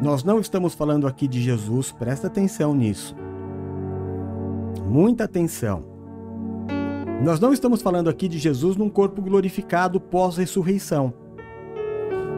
[0.00, 3.16] Nós não estamos falando aqui de Jesus, presta atenção nisso.
[4.86, 5.84] Muita atenção.
[7.24, 11.12] Nós não estamos falando aqui de Jesus num corpo glorificado pós-ressurreição,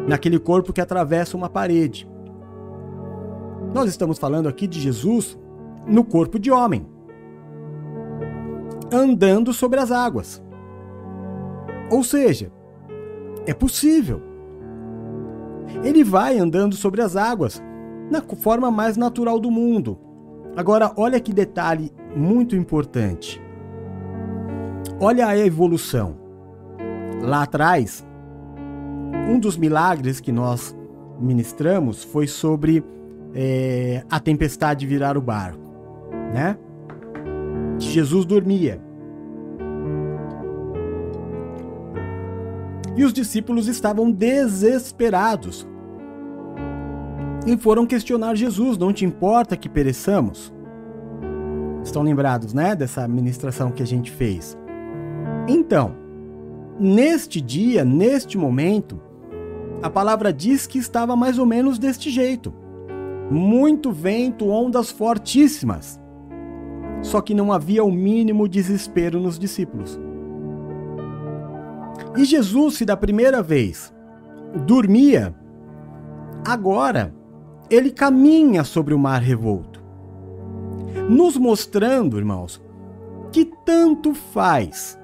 [0.09, 2.09] naquele corpo que atravessa uma parede.
[3.75, 5.39] Nós estamos falando aqui de Jesus
[5.87, 6.87] no corpo de homem,
[8.91, 10.43] andando sobre as águas.
[11.91, 12.51] Ou seja,
[13.47, 14.26] é possível.
[15.83, 17.63] Ele vai andando sobre as águas
[18.11, 19.99] na forma mais natural do mundo.
[20.57, 23.43] Agora, olha que detalhe muito importante.
[25.01, 26.17] Olha a evolução.
[27.21, 28.07] Lá atrás,
[29.29, 30.75] um dos milagres que nós
[31.21, 32.85] ministramos foi sobre
[33.35, 35.67] é, a tempestade virar o barco
[36.33, 36.59] né?
[37.79, 38.81] Jesus dormia.
[42.97, 45.67] E os discípulos estavam desesperados.
[47.47, 50.53] E foram questionar Jesus: Não te importa que pereçamos?
[51.85, 52.75] Estão lembrados, né?
[52.75, 54.59] Dessa ministração que a gente fez.
[55.47, 55.95] Então,
[56.81, 59.01] neste dia, neste momento,
[59.83, 62.53] a palavra diz que estava mais ou menos deste jeito:
[63.31, 66.01] muito vento, ondas fortíssimas.
[67.03, 70.01] Só que não havia o mínimo desespero nos discípulos.
[72.17, 73.93] E Jesus, se da primeira vez
[74.67, 75.35] dormia,
[76.47, 77.15] agora
[77.69, 79.85] ele caminha sobre o mar revolto,
[81.11, 82.63] nos mostrando, irmãos,
[83.31, 84.99] que tanto faz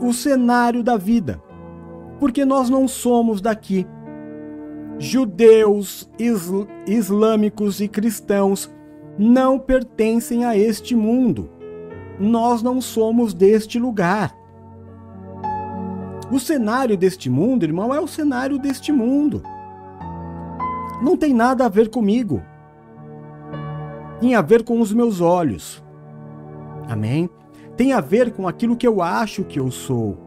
[0.00, 1.40] o cenário da vida,
[2.18, 3.86] porque nós não somos daqui.
[4.98, 8.72] Judeus, isl islâmicos e cristãos
[9.18, 11.50] não pertencem a este mundo.
[12.18, 14.34] Nós não somos deste lugar.
[16.34, 19.40] O cenário deste mundo, irmão, é o cenário deste mundo.
[21.00, 22.42] Não tem nada a ver comigo.
[24.18, 25.80] Tem a ver com os meus olhos.
[26.88, 27.30] Amém?
[27.76, 30.18] Tem a ver com aquilo que eu acho que eu sou.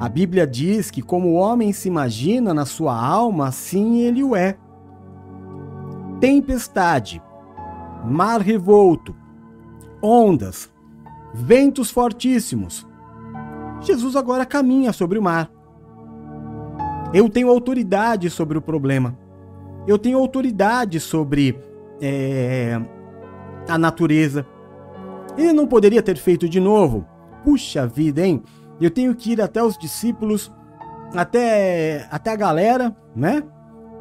[0.00, 4.34] A Bíblia diz que, como o homem se imagina na sua alma, assim ele o
[4.34, 4.56] é.
[6.18, 7.22] Tempestade,
[8.06, 9.14] mar revolto,
[10.02, 10.72] ondas,
[11.34, 12.88] ventos fortíssimos.
[13.80, 15.50] Jesus agora caminha sobre o mar.
[17.12, 19.18] Eu tenho autoridade sobre o problema.
[19.86, 21.58] Eu tenho autoridade sobre
[22.00, 22.80] é,
[23.68, 24.46] a natureza.
[25.36, 27.06] Ele não poderia ter feito de novo.
[27.44, 28.42] Puxa vida, hein?
[28.80, 30.52] Eu tenho que ir até os discípulos,
[31.14, 33.42] até, até a galera, né?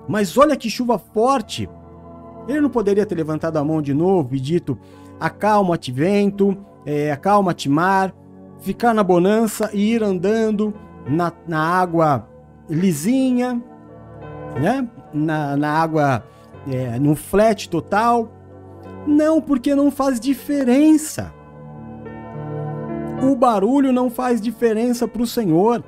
[0.07, 1.69] Mas olha que chuva forte.
[2.47, 4.77] Ele não poderia ter levantado a mão de novo e dito:
[5.19, 8.13] acalma-te, vento, é, acalma-te, mar,
[8.59, 10.73] ficar na bonança e ir andando
[11.07, 12.27] na, na água
[12.69, 13.61] lisinha,
[14.59, 14.87] né?
[15.13, 16.23] na, na água,
[16.67, 18.31] é, no flat total.
[19.07, 21.33] Não, porque não faz diferença.
[23.23, 25.83] O barulho não faz diferença para o Senhor.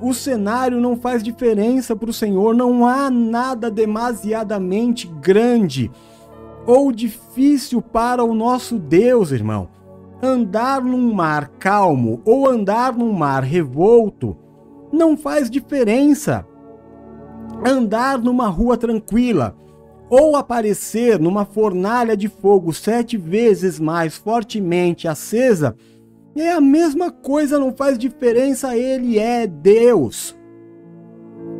[0.00, 5.90] O cenário não faz diferença para o Senhor, não há nada demasiadamente grande
[6.66, 9.68] ou difícil para o nosso Deus, irmão.
[10.24, 14.36] Andar num mar calmo ou andar num mar revolto
[14.92, 16.46] não faz diferença.
[17.66, 19.56] Andar numa rua tranquila
[20.08, 25.74] ou aparecer numa fornalha de fogo sete vezes mais fortemente acesa
[26.36, 30.38] é a mesma coisa, não faz diferença, ele é Deus.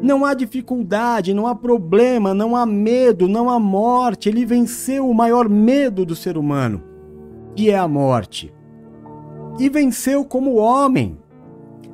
[0.01, 4.29] Não há dificuldade, não há problema, não há medo, não há morte.
[4.29, 6.92] Ele venceu o maior medo do ser humano,
[7.55, 8.53] que é a morte.
[9.59, 11.19] E venceu como homem,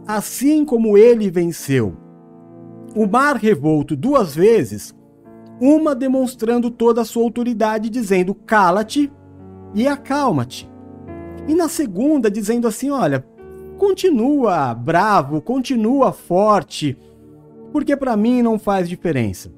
[0.07, 1.94] assim como ele venceu.
[2.94, 4.94] O mar revolto duas vezes,
[5.61, 9.12] uma demonstrando toda a sua autoridade, dizendo: cala-te
[9.75, 10.71] e acalma-te.
[11.47, 13.27] E na segunda, dizendo assim: olha,
[13.77, 16.97] continua bravo, continua forte,
[17.73, 19.53] porque para mim não faz diferença.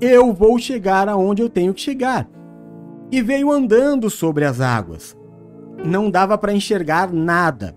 [0.00, 2.28] Eu vou chegar aonde eu tenho que chegar.
[3.10, 5.16] E veio andando sobre as águas.
[5.84, 7.76] Não dava para enxergar nada.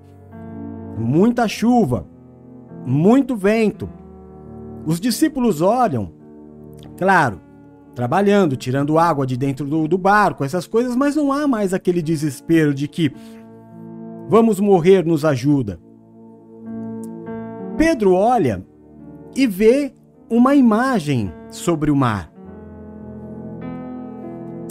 [0.98, 2.08] Muita chuva,
[2.86, 3.90] muito vento.
[4.86, 6.12] Os discípulos olham,
[6.98, 7.40] claro,
[7.94, 12.02] trabalhando, tirando água de dentro do, do barco, essas coisas, mas não há mais aquele
[12.02, 13.14] desespero de que
[14.28, 15.80] vamos morrer, nos ajuda.
[17.78, 18.66] Pedro olha
[19.36, 19.94] e vê
[20.30, 22.31] uma imagem sobre o mar.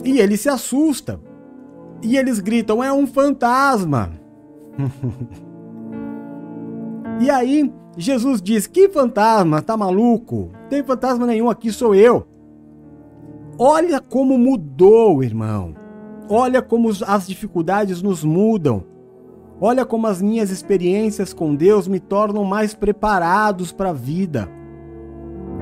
[0.05, 1.21] E ele se assusta.
[2.03, 4.13] E eles gritam: é um fantasma.
[7.21, 9.63] e aí Jesus diz: Que fantasma?
[9.63, 10.51] Tá maluco?
[10.69, 12.27] Tem fantasma nenhum aqui, sou eu.
[13.59, 15.75] Olha como mudou, irmão.
[16.29, 18.85] Olha como as dificuldades nos mudam.
[19.61, 24.49] Olha como as minhas experiências com Deus me tornam mais preparados para a vida.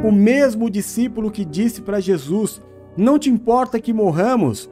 [0.04, 2.62] O mesmo discípulo que disse para Jesus:
[2.98, 4.68] Não te importa que morramos,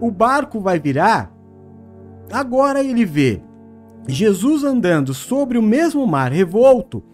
[0.00, 1.30] o barco vai virar.
[2.32, 3.42] Agora ele vê
[4.08, 7.04] Jesus andando sobre o mesmo mar revolto.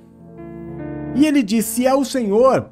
[1.17, 2.71] E ele diz: Se é o Senhor,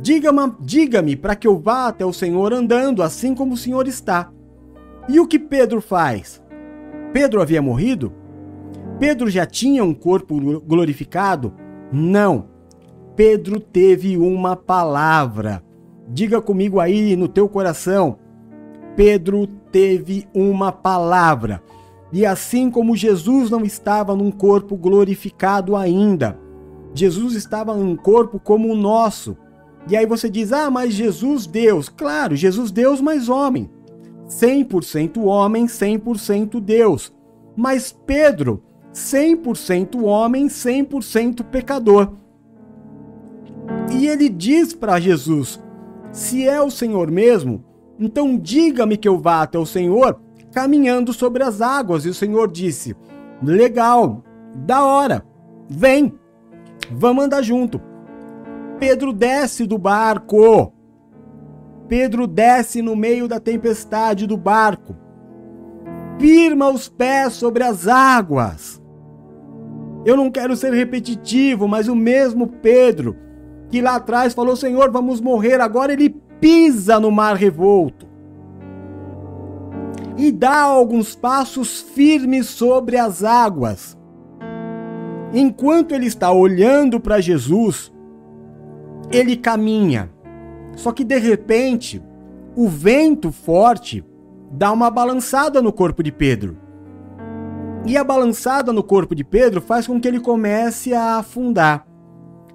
[0.00, 4.32] diga-me diga para que eu vá até o Senhor andando assim como o Senhor está.
[5.06, 6.42] E o que Pedro faz?
[7.12, 8.14] Pedro havia morrido?
[8.98, 11.52] Pedro já tinha um corpo glorificado?
[11.92, 12.46] Não.
[13.14, 15.65] Pedro teve uma palavra.
[16.08, 18.18] Diga comigo aí no teu coração.
[18.94, 21.62] Pedro teve uma palavra.
[22.12, 26.38] E assim como Jesus não estava num corpo glorificado ainda,
[26.94, 29.36] Jesus estava num corpo como o nosso.
[29.88, 31.88] E aí você diz: "Ah, mas Jesus Deus".
[31.88, 33.68] Claro, Jesus Deus mais homem.
[34.28, 37.12] 100% homem, 100% Deus.
[37.56, 38.62] Mas Pedro
[38.96, 42.12] 100% homem, 100% pecador.
[43.92, 45.62] E ele diz para Jesus:
[46.16, 47.62] Se é o Senhor mesmo,
[48.00, 50.18] então diga-me que eu vá até o Senhor
[50.50, 52.06] caminhando sobre as águas.
[52.06, 52.96] E o Senhor disse:
[53.42, 54.24] Legal,
[54.54, 55.26] da hora,
[55.68, 56.18] vem,
[56.90, 57.78] vamos andar junto.
[58.80, 60.72] Pedro desce do barco.
[61.86, 64.96] Pedro desce no meio da tempestade do barco.
[66.18, 68.82] Firma os pés sobre as águas.
[70.06, 73.25] Eu não quero ser repetitivo, mas o mesmo Pedro
[73.70, 78.06] que lá atrás falou: Senhor, vamos morrer, agora ele pisa no mar revolto
[80.16, 83.96] e dá alguns passos firmes sobre as águas.
[85.32, 87.92] Enquanto ele está olhando para Jesus,
[89.10, 90.10] ele caminha.
[90.74, 92.02] Só que de repente,
[92.54, 94.04] o vento forte
[94.50, 96.56] dá uma balançada no corpo de Pedro.
[97.84, 101.86] E a balançada no corpo de Pedro faz com que ele comece a afundar.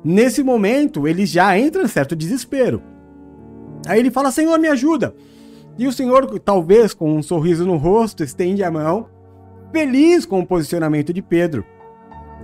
[0.04, 2.82] Nesse momento, ele já entra em certo desespero.
[3.88, 5.14] Aí ele fala: Senhor, me ajuda.
[5.78, 9.08] E o Senhor, talvez com um sorriso no rosto, estende a mão,
[9.72, 11.66] feliz com o posicionamento de Pedro.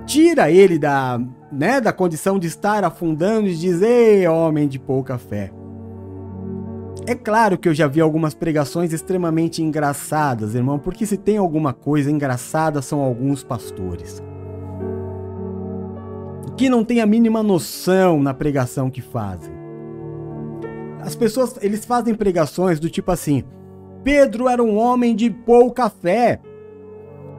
[0.05, 1.19] Tira ele da,
[1.51, 5.51] né, da condição de estar afundando e diz: Ei, homem de pouca fé.
[7.05, 11.71] É claro que eu já vi algumas pregações extremamente engraçadas, irmão, porque se tem alguma
[11.71, 14.21] coisa engraçada são alguns pastores.
[16.57, 19.53] Que não tem a mínima noção na pregação que fazem.
[21.01, 23.43] As pessoas, eles fazem pregações do tipo assim:
[24.03, 26.41] Pedro era um homem de pouca fé.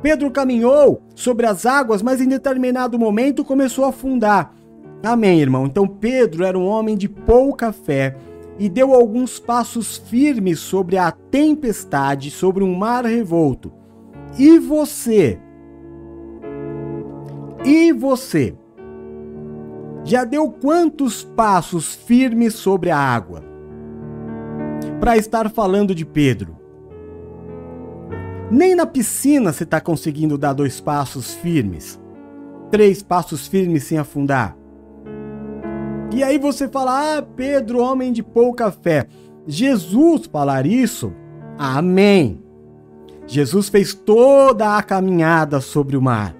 [0.00, 4.54] Pedro caminhou sobre as águas, mas em determinado momento começou a afundar.
[5.02, 5.66] Amém, irmão.
[5.66, 8.16] Então Pedro era um homem de pouca fé
[8.58, 13.72] e deu alguns passos firmes sobre a tempestade, sobre um mar revolto.
[14.38, 15.38] E você?
[17.64, 18.54] E você?
[20.04, 23.42] Já deu quantos passos firmes sobre a água?
[25.00, 26.56] Para estar falando de Pedro.
[28.50, 32.00] Nem na piscina você está conseguindo dar dois passos firmes.
[32.70, 34.56] Três passos firmes sem afundar.
[36.12, 39.06] E aí você fala, ah, Pedro, homem de pouca fé.
[39.46, 41.12] Jesus falar isso,
[41.58, 42.42] amém.
[43.26, 46.37] Jesus fez toda a caminhada sobre o mar.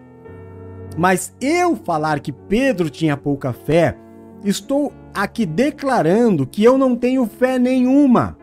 [0.98, 3.96] Mas eu falar que Pedro tinha pouca fé,
[4.44, 8.36] estou aqui declarando que eu não tenho fé nenhuma.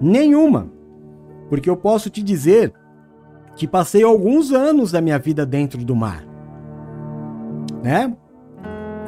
[0.00, 0.70] Nenhuma.
[1.48, 2.72] Porque eu posso te dizer
[3.56, 6.24] que passei alguns anos da minha vida dentro do mar.
[7.82, 8.16] Né?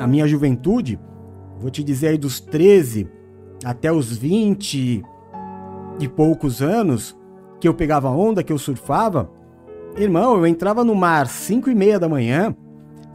[0.01, 0.99] A minha juventude,
[1.61, 3.09] vou te dizer aí dos 13
[3.65, 5.03] até os 20
[6.01, 7.17] e poucos anos
[7.61, 9.31] que eu pegava onda, que eu surfava,
[9.97, 12.55] Irmão, eu entrava no mar às 5 e meia da manhã,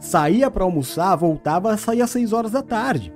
[0.00, 3.14] saía para almoçar, voltava, saía às 6 horas da tarde.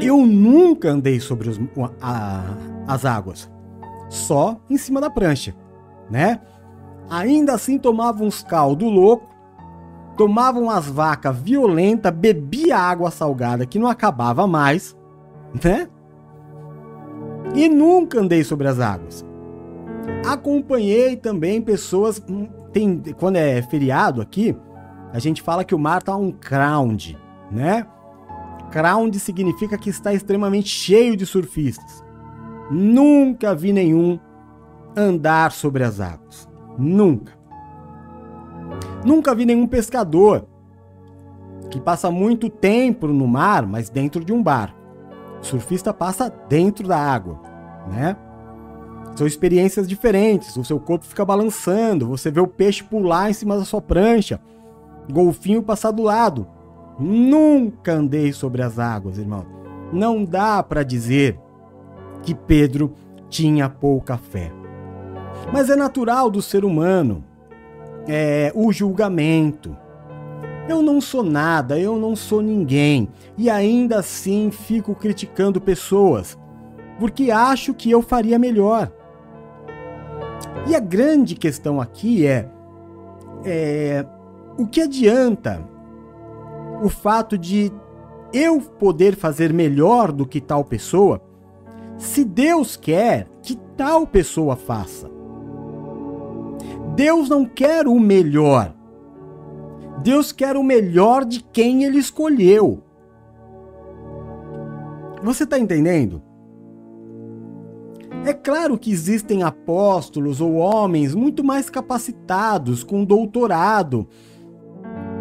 [0.00, 1.58] Eu nunca andei sobre os,
[2.02, 2.44] a,
[2.86, 3.50] as águas,
[4.10, 5.54] só em cima da prancha,
[6.10, 6.40] né?
[7.08, 9.26] Ainda assim tomava uns caldo louco,
[10.16, 14.96] tomava umas vacas violenta, bebia água salgada que não acabava mais,
[15.64, 15.88] né?
[17.54, 19.24] E nunca andei sobre as águas.
[20.26, 22.22] Acompanhei também pessoas.
[22.28, 24.54] Hum, tem, quando é feriado aqui,
[25.12, 27.18] a gente fala que o mar tá um crowd,
[27.50, 27.86] né?
[28.70, 32.04] Crowd significa que está extremamente cheio de surfistas.
[32.70, 34.18] Nunca vi nenhum
[34.94, 36.48] andar sobre as águas.
[36.78, 37.32] Nunca.
[39.04, 40.46] Nunca vi nenhum pescador
[41.70, 44.78] que passa muito tempo no mar, mas dentro de um barco.
[45.40, 47.40] O surfista passa dentro da água,
[47.88, 48.16] né?
[49.14, 50.56] São experiências diferentes.
[50.56, 54.40] O seu corpo fica balançando, você vê o peixe pular em cima da sua prancha,
[55.10, 56.46] golfinho passar do lado.
[56.98, 59.46] Nunca andei sobre as águas, irmão.
[59.92, 61.38] Não dá para dizer
[62.22, 62.94] que Pedro
[63.28, 64.52] tinha pouca fé.
[65.52, 67.24] Mas é natural do ser humano
[68.06, 69.76] é, o julgamento.
[70.68, 76.36] Eu não sou nada, eu não sou ninguém, e ainda assim fico criticando pessoas,
[76.98, 78.92] porque acho que eu faria melhor.
[80.66, 82.50] E a grande questão aqui é,
[83.44, 84.04] é
[84.58, 85.64] o que adianta
[86.82, 87.72] o fato de
[88.32, 91.22] eu poder fazer melhor do que tal pessoa,
[91.96, 95.10] se Deus quer que tal pessoa faça?
[96.94, 98.74] Deus não quer o melhor.
[100.02, 102.82] Deus quer o melhor de quem ele escolheu.
[105.22, 106.22] Você está entendendo?
[108.24, 114.08] É claro que existem apóstolos ou homens muito mais capacitados, com doutorado,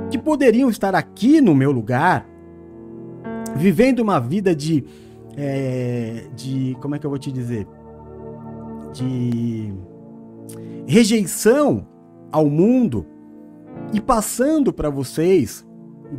[0.09, 2.27] que poderiam estar aqui no meu lugar,
[3.55, 4.83] vivendo uma vida de.
[5.35, 6.77] É, de.
[6.81, 7.67] Como é que eu vou te dizer?
[8.93, 9.73] De
[10.87, 11.85] rejeição
[12.31, 13.05] ao mundo
[13.93, 15.65] e passando para vocês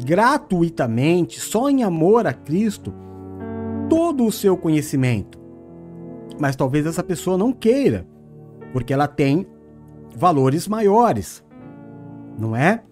[0.04, 2.92] gratuitamente, só em amor a Cristo,
[3.88, 5.38] todo o seu conhecimento.
[6.38, 8.06] Mas talvez essa pessoa não queira,
[8.72, 9.46] porque ela tem
[10.14, 11.44] valores maiores,
[12.38, 12.82] não é?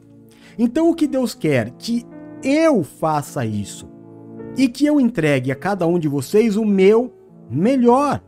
[0.58, 1.70] Então o que Deus quer?
[1.72, 2.04] Que
[2.42, 3.88] eu faça isso
[4.56, 7.12] e que eu entregue a cada um de vocês o meu
[7.50, 8.22] melhor.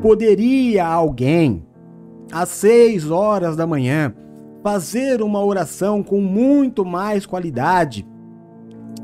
[0.00, 1.64] Poderia alguém
[2.30, 4.14] às 6 horas da manhã,
[4.62, 8.06] fazer uma oração com muito mais qualidade,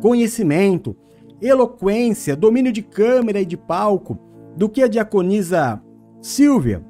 [0.01, 0.97] conhecimento,
[1.41, 4.19] eloquência, domínio de câmera e de palco
[4.57, 5.81] do que a diaconisa
[6.21, 6.85] Silvia?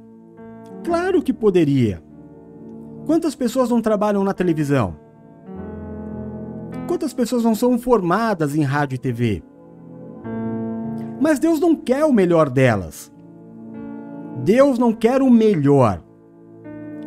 [0.85, 2.03] Claro que poderia.
[3.09, 4.95] Quantas pessoas não trabalham na televisão?
[6.87, 9.43] Quantas pessoas não são formadas em rádio e TV?
[11.19, 13.11] Mas Deus não quer o melhor delas.
[14.45, 16.05] Deus não quer o melhor.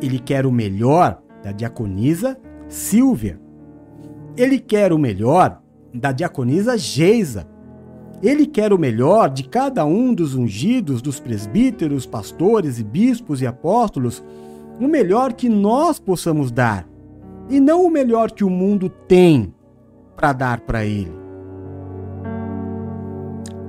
[0.02, 2.36] Ele quer o melhor da diaconisa
[2.66, 3.40] Silvia.
[4.36, 5.62] Ele quer o melhor
[5.94, 7.46] da diaconisa Geisa.
[8.20, 13.46] Ele quer o melhor de cada um dos ungidos, dos presbíteros, pastores e bispos e
[13.46, 14.20] apóstolos,
[14.80, 16.86] o melhor que nós possamos dar,
[17.48, 19.54] e não o melhor que o mundo tem
[20.16, 21.12] para dar para ele.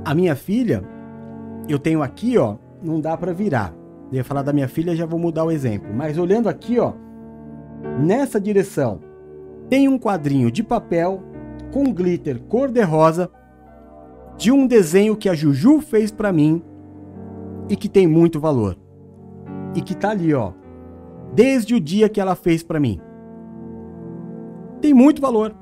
[0.06, 0.84] A minha filha,
[1.68, 3.74] eu tenho aqui, ó, não dá para virar.
[4.12, 5.89] Eu ia falar da minha filha, já vou mudar o exemplo.
[5.93, 6.93] Mas olhando aqui, ó,
[7.99, 8.99] nessa direção,
[9.70, 11.24] tem um quadrinho de papel
[11.72, 13.32] com glitter cor-de-rosa
[14.38, 16.62] de um desenho que a Juju fez para mim
[17.70, 18.78] e que tem muito valor.
[19.76, 20.51] E que tá ali, ó,
[21.36, 22.99] desde o dia que ela fez para mim.
[24.81, 25.55] Tem muito valor.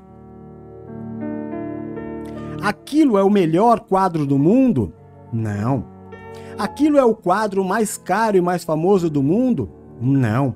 [2.62, 4.92] Aquilo é o melhor quadro do mundo?
[5.32, 5.84] Não.
[6.58, 9.70] Aquilo é o quadro mais caro e mais famoso do mundo?
[10.00, 10.54] Não.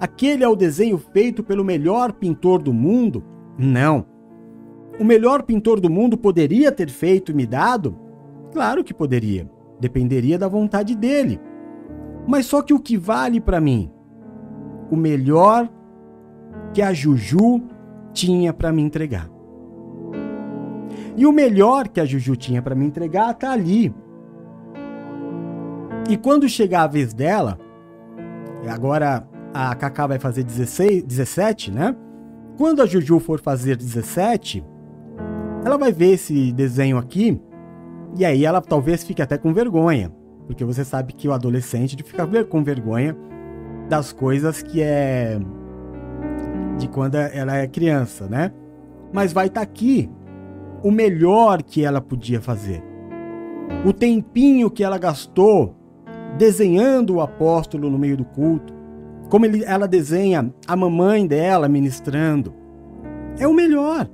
[0.00, 3.24] Aquele é o desenho feito pelo melhor pintor do mundo?
[3.58, 4.06] Não.
[5.00, 7.96] O melhor pintor do mundo poderia ter feito e me dado?
[8.52, 9.50] Claro que poderia.
[9.80, 11.40] Dependeria da vontade dele.
[12.26, 13.90] Mas só que o que vale para mim?
[14.90, 15.68] O melhor
[16.72, 17.62] que a Juju
[18.12, 19.28] tinha para me entregar.
[21.16, 23.92] E o melhor que a Juju tinha para me entregar tá ali,
[26.08, 27.58] e quando chegar a vez dela,
[28.66, 31.94] agora a Kaká vai fazer 16, 17, né?
[32.56, 34.64] Quando a Juju for fazer 17,
[35.66, 37.38] ela vai ver esse desenho aqui
[38.16, 40.10] e aí ela talvez fique até com vergonha,
[40.46, 43.14] porque você sabe que o adolescente fica com vergonha
[43.88, 45.38] das coisas que é
[46.78, 48.52] de quando ela é criança, né?
[49.12, 50.08] Mas vai estar tá aqui
[50.82, 52.82] o melhor que ela podia fazer.
[53.84, 55.74] O tempinho que ela gastou
[56.36, 58.72] desenhando o apóstolo no meio do culto,
[59.28, 62.54] como ele, ela desenha a mamãe dela ministrando.
[63.38, 64.08] É o melhor.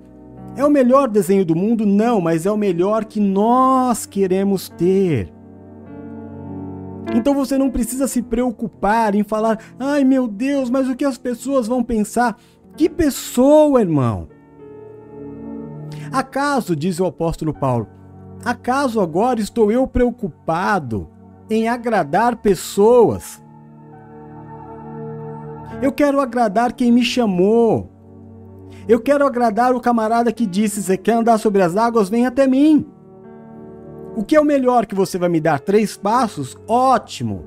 [0.56, 1.84] É o melhor desenho do mundo?
[1.84, 5.33] Não, mas é o melhor que nós queremos ter.
[7.12, 11.18] Então você não precisa se preocupar em falar, ai meu Deus, mas o que as
[11.18, 12.36] pessoas vão pensar?
[12.76, 14.28] Que pessoa, irmão?
[16.12, 17.88] Acaso, diz o apóstolo Paulo,
[18.44, 21.08] acaso agora estou eu preocupado
[21.50, 23.42] em agradar pessoas?
[25.82, 27.90] Eu quero agradar quem me chamou.
[28.88, 32.08] Eu quero agradar o camarada que disse: Você quer andar sobre as águas?
[32.08, 32.86] Vem até mim.
[34.16, 35.60] O que é o melhor que você vai me dar?
[35.60, 36.56] Três passos?
[36.68, 37.44] Ótimo.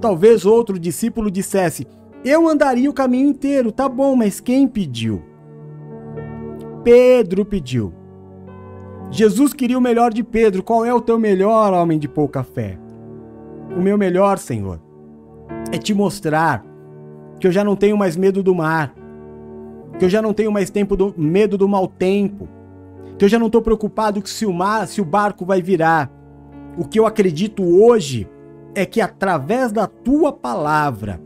[0.00, 1.86] Talvez outro discípulo dissesse:
[2.24, 3.72] Eu andaria o caminho inteiro.
[3.72, 5.22] Tá bom, mas quem pediu?
[6.82, 7.92] Pedro pediu.
[9.10, 10.62] Jesus queria o melhor de Pedro.
[10.62, 12.78] Qual é o teu melhor, homem de pouca fé?
[13.74, 14.80] O meu melhor, Senhor,
[15.72, 16.64] é te mostrar
[17.40, 18.94] que eu já não tenho mais medo do mar,
[19.98, 22.48] que eu já não tenho mais tempo do medo do mau tempo,
[23.18, 26.10] que eu já não estou preocupado se o mar, se o barco vai virar.
[26.76, 28.28] O que eu acredito hoje
[28.74, 31.20] é que através da tua palavra,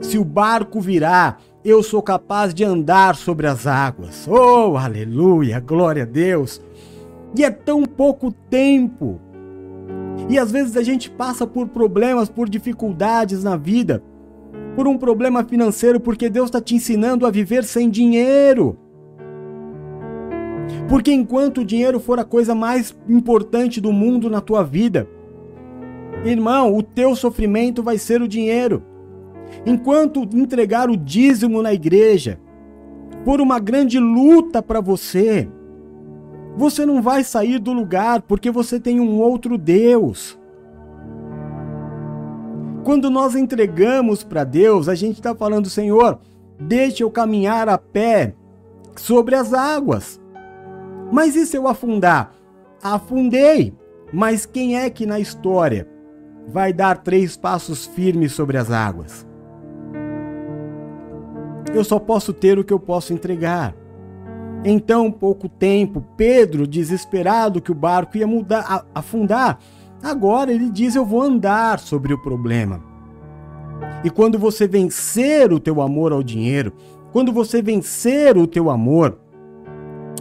[0.00, 4.26] se o barco virar, eu sou capaz de andar sobre as águas.
[4.26, 6.60] Oh, aleluia, glória a Deus.
[7.36, 9.20] E é tão pouco tempo.
[10.28, 14.02] E às vezes a gente passa por problemas, por dificuldades na vida,
[14.74, 18.76] por um problema financeiro, porque Deus está te ensinando a viver sem dinheiro.
[20.88, 25.08] Porque enquanto o dinheiro for a coisa mais importante do mundo na tua vida,
[26.24, 28.82] irmão, o teu sofrimento vai ser o dinheiro.
[29.66, 32.40] Enquanto entregar o dízimo na igreja
[33.24, 35.48] por uma grande luta para você,
[36.56, 40.38] você não vai sair do lugar porque você tem um outro Deus.
[42.84, 46.18] Quando nós entregamos para Deus, a gente está falando, Senhor,
[46.58, 48.34] deixe eu caminhar a pé
[48.96, 50.20] sobre as águas.
[51.12, 52.32] Mas e se eu afundar?
[52.82, 53.74] Afundei.
[54.10, 55.86] Mas quem é que na história
[56.48, 59.26] vai dar três passos firmes sobre as águas?
[61.74, 63.76] Eu só posso ter o que eu posso entregar.
[64.64, 69.58] Em tão pouco tempo, Pedro, desesperado que o barco ia mudar, afundar,
[70.02, 72.82] agora ele diz: Eu vou andar sobre o problema.
[74.02, 76.72] E quando você vencer o teu amor ao dinheiro,
[77.12, 79.21] quando você vencer o teu amor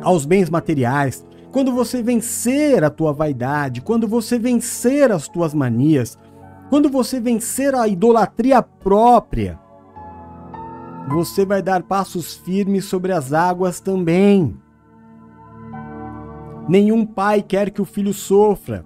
[0.01, 6.17] aos bens materiais, quando você vencer a tua vaidade, quando você vencer as tuas manias,
[6.69, 9.59] quando você vencer a idolatria própria,
[11.09, 14.55] você vai dar passos firmes sobre as águas também.
[16.69, 18.85] Nenhum pai quer que o filho sofra.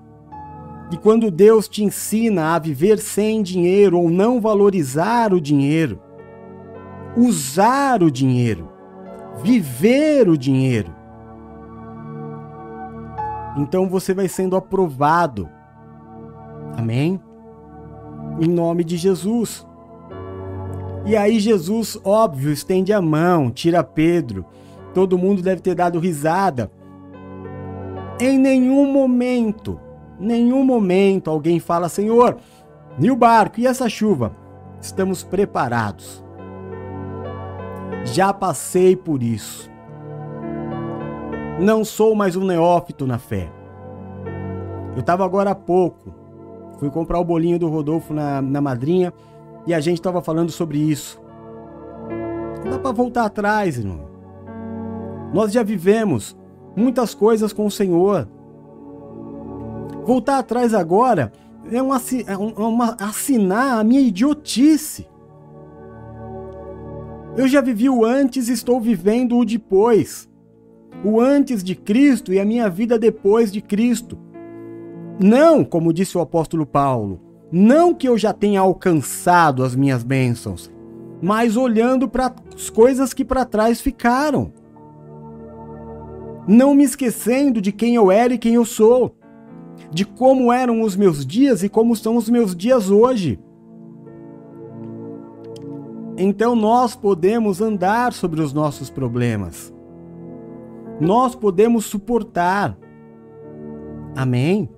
[0.91, 5.99] E quando Deus te ensina a viver sem dinheiro ou não valorizar o dinheiro,
[7.15, 8.69] usar o dinheiro,
[9.43, 10.93] viver o dinheiro,
[13.55, 15.49] então você vai sendo aprovado.
[16.77, 17.21] Amém?
[18.39, 19.65] Em nome de Jesus.
[21.05, 24.45] E aí Jesus, óbvio, estende a mão, tira Pedro.
[24.93, 26.69] Todo mundo deve ter dado risada.
[28.19, 29.79] Em nenhum momento,
[30.19, 32.38] nenhum momento alguém fala: Senhor,
[32.99, 34.33] e o barco e essa chuva?
[34.81, 36.24] Estamos preparados.
[38.05, 39.69] Já passei por isso.
[41.59, 43.51] Não sou mais um neófito na fé.
[44.93, 46.13] Eu estava agora há pouco,
[46.79, 49.11] fui comprar o bolinho do Rodolfo na, na madrinha
[49.65, 51.19] e a gente estava falando sobre isso.
[52.63, 54.05] Não dá para voltar atrás, irmão.
[55.33, 56.37] Nós já vivemos
[56.75, 58.27] muitas coisas com o Senhor.
[60.05, 61.31] Voltar atrás agora
[61.71, 65.07] é, um, é uma, assinar a minha idiotice.
[67.38, 70.29] Eu já vivi o antes e estou vivendo o depois
[71.03, 74.17] o antes de Cristo e a minha vida depois de Cristo.
[75.19, 77.21] Não, como disse o apóstolo Paulo,
[77.51, 80.71] não que eu já tenha alcançado as minhas bênçãos,
[81.21, 84.51] mas olhando para as coisas que para trás ficaram.
[86.47, 89.15] Não me esquecendo de quem eu era e quem eu sou,
[89.91, 93.39] de como eram os meus dias e como são os meus dias hoje.
[96.18, 99.76] Então nós podemos andar sobre os nossos problemas
[100.99, 102.78] nós podemos suportar.
[104.16, 104.70] Amém?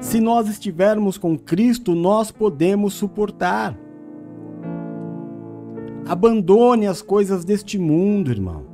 [0.00, 3.78] Se nós estivermos com Cristo, nós podemos suportar.
[6.06, 8.64] Abandone as coisas deste mundo, irmão.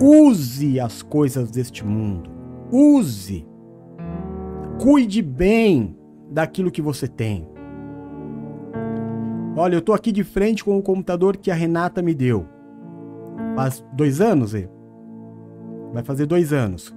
[0.00, 2.30] Use as coisas deste mundo.
[2.72, 3.46] Use.
[4.80, 5.96] Cuide bem
[6.30, 7.47] daquilo que você tem.
[9.58, 12.46] Olha, eu tô aqui de frente com o computador que a Renata me deu.
[13.56, 14.52] Faz dois anos,
[15.92, 16.94] vai fazer dois anos.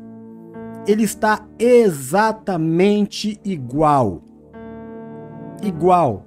[0.86, 4.22] Ele está exatamente igual.
[5.64, 6.24] Igual.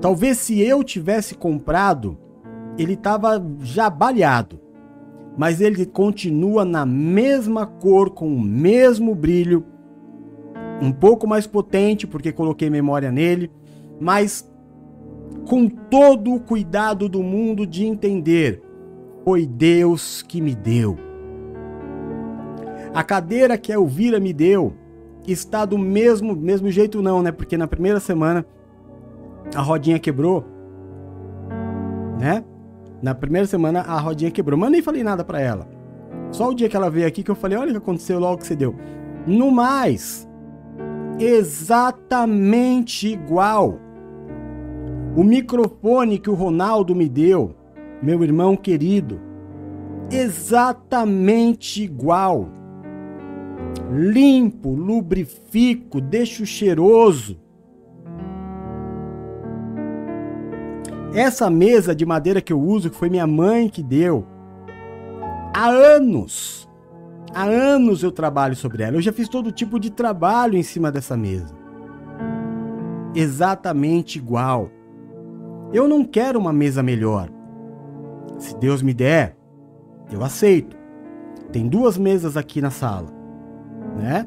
[0.00, 2.16] Talvez se eu tivesse comprado,
[2.78, 4.58] ele estava já baleado.
[5.36, 9.62] Mas ele continua na mesma cor, com o mesmo brilho,
[10.80, 13.50] um pouco mais potente porque coloquei memória nele,
[14.00, 14.53] mas
[15.46, 18.62] com todo o cuidado do mundo de entender,
[19.24, 20.96] foi Deus que me deu.
[22.94, 24.74] A cadeira que a Elvira me deu
[25.26, 27.32] está do mesmo, mesmo jeito não, né?
[27.32, 28.46] Porque na primeira semana
[29.54, 30.44] a rodinha quebrou,
[32.20, 32.44] né?
[33.02, 35.68] Na primeira semana a rodinha quebrou, mas nem falei nada para ela.
[36.30, 38.38] Só o dia que ela veio aqui que eu falei, olha o que aconteceu logo
[38.38, 38.74] que você deu.
[39.26, 40.28] No mais,
[41.18, 43.78] exatamente igual.
[45.16, 47.54] O microfone que o Ronaldo me deu,
[48.02, 49.20] meu irmão querido,
[50.10, 52.48] exatamente igual.
[53.92, 57.38] Limpo, lubrifico, deixo cheiroso.
[61.14, 64.26] Essa mesa de madeira que eu uso, que foi minha mãe que deu,
[65.54, 66.68] há anos,
[67.32, 68.96] há anos eu trabalho sobre ela.
[68.96, 71.54] Eu já fiz todo tipo de trabalho em cima dessa mesa.
[73.14, 74.72] Exatamente igual.
[75.74, 77.28] Eu não quero uma mesa melhor.
[78.38, 79.36] Se Deus me der,
[80.12, 80.76] eu aceito.
[81.50, 83.08] Tem duas mesas aqui na sala,
[83.96, 84.24] né?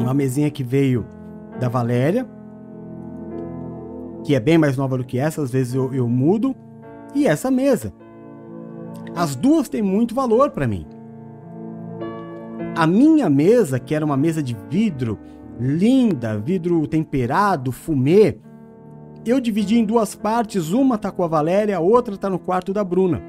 [0.00, 1.06] Uma mesinha que veio
[1.60, 2.26] da Valéria,
[4.24, 6.56] que é bem mais nova do que essa, às vezes eu, eu mudo,
[7.14, 7.92] e essa mesa.
[9.14, 10.86] As duas têm muito valor para mim.
[12.74, 15.18] A minha mesa, que era uma mesa de vidro,
[15.60, 18.38] linda, vidro temperado, fumê,
[19.26, 22.72] eu dividi em duas partes, uma tá com a Valéria, a outra tá no quarto
[22.72, 23.20] da Bruna.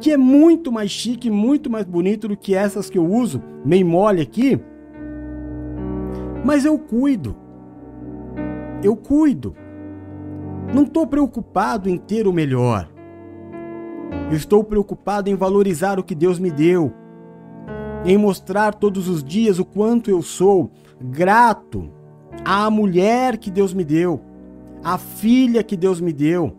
[0.00, 3.84] Que é muito mais chique, muito mais bonito do que essas que eu uso, meio
[3.84, 4.60] mole aqui.
[6.44, 7.34] Mas eu cuido.
[8.82, 9.54] Eu cuido.
[10.72, 12.88] Não estou preocupado em ter o melhor.
[14.30, 16.92] Eu estou preocupado em valorizar o que Deus me deu,
[18.04, 20.70] em mostrar todos os dias o quanto eu sou
[21.00, 21.90] grato
[22.44, 24.20] à mulher que Deus me deu,
[24.82, 26.56] à filha que Deus me deu,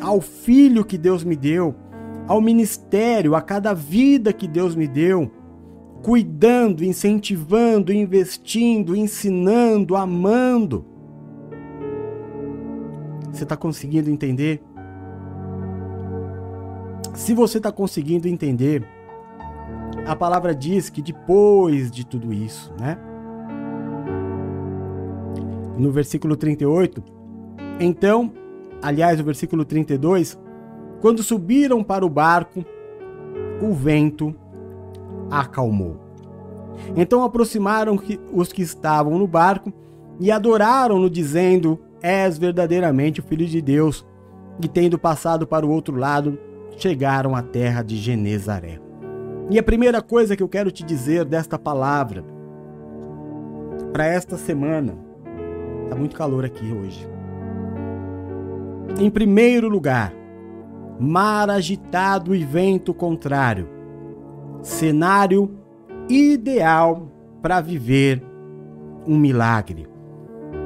[0.00, 1.74] ao filho que Deus me deu,
[2.26, 5.30] ao ministério, a cada vida que Deus me deu,
[6.02, 10.84] cuidando, incentivando, investindo, ensinando, amando.
[13.30, 14.62] Você está conseguindo entender?
[17.14, 18.86] Se você está conseguindo entender,
[20.06, 22.98] a palavra diz que depois de tudo isso, né?
[25.78, 27.02] No versículo 38,
[27.80, 28.32] então,
[28.82, 30.38] aliás, o versículo 32,
[31.00, 32.64] quando subiram para o barco,
[33.60, 34.34] o vento
[35.30, 35.96] acalmou.
[36.96, 37.98] Então aproximaram
[38.32, 39.72] os que estavam no barco
[40.20, 44.06] e adoraram-no, dizendo: És verdadeiramente o Filho de Deus.
[44.62, 46.38] E tendo passado para o outro lado,
[46.76, 48.78] chegaram à terra de Genezaré.
[49.50, 52.24] E a primeira coisa que eu quero te dizer desta palavra
[53.92, 54.96] para esta semana,
[55.88, 57.11] tá muito calor aqui hoje.
[58.98, 60.12] Em primeiro lugar,
[61.00, 63.68] mar agitado e vento contrário.
[64.62, 65.58] Cenário
[66.08, 68.22] ideal para viver
[69.06, 69.88] um milagre.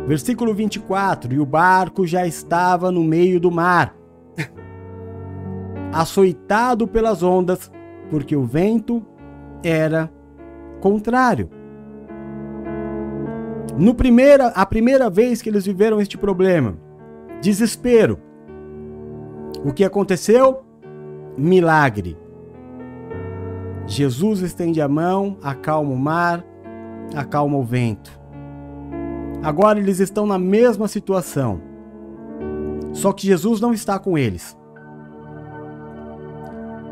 [0.06, 3.96] Versículo 24: E o barco já estava no meio do mar,
[5.92, 7.70] açoitado pelas ondas,
[8.10, 9.04] porque o vento
[9.62, 10.12] era
[10.80, 11.48] contrário.
[13.78, 16.76] No primeira, a primeira vez que eles viveram este problema,
[17.40, 18.18] Desespero.
[19.64, 20.62] O que aconteceu?
[21.36, 22.16] Milagre.
[23.86, 26.44] Jesus estende a mão, acalma o mar,
[27.14, 28.18] acalma o vento.
[29.42, 31.60] Agora eles estão na mesma situação.
[32.92, 34.56] Só que Jesus não está com eles.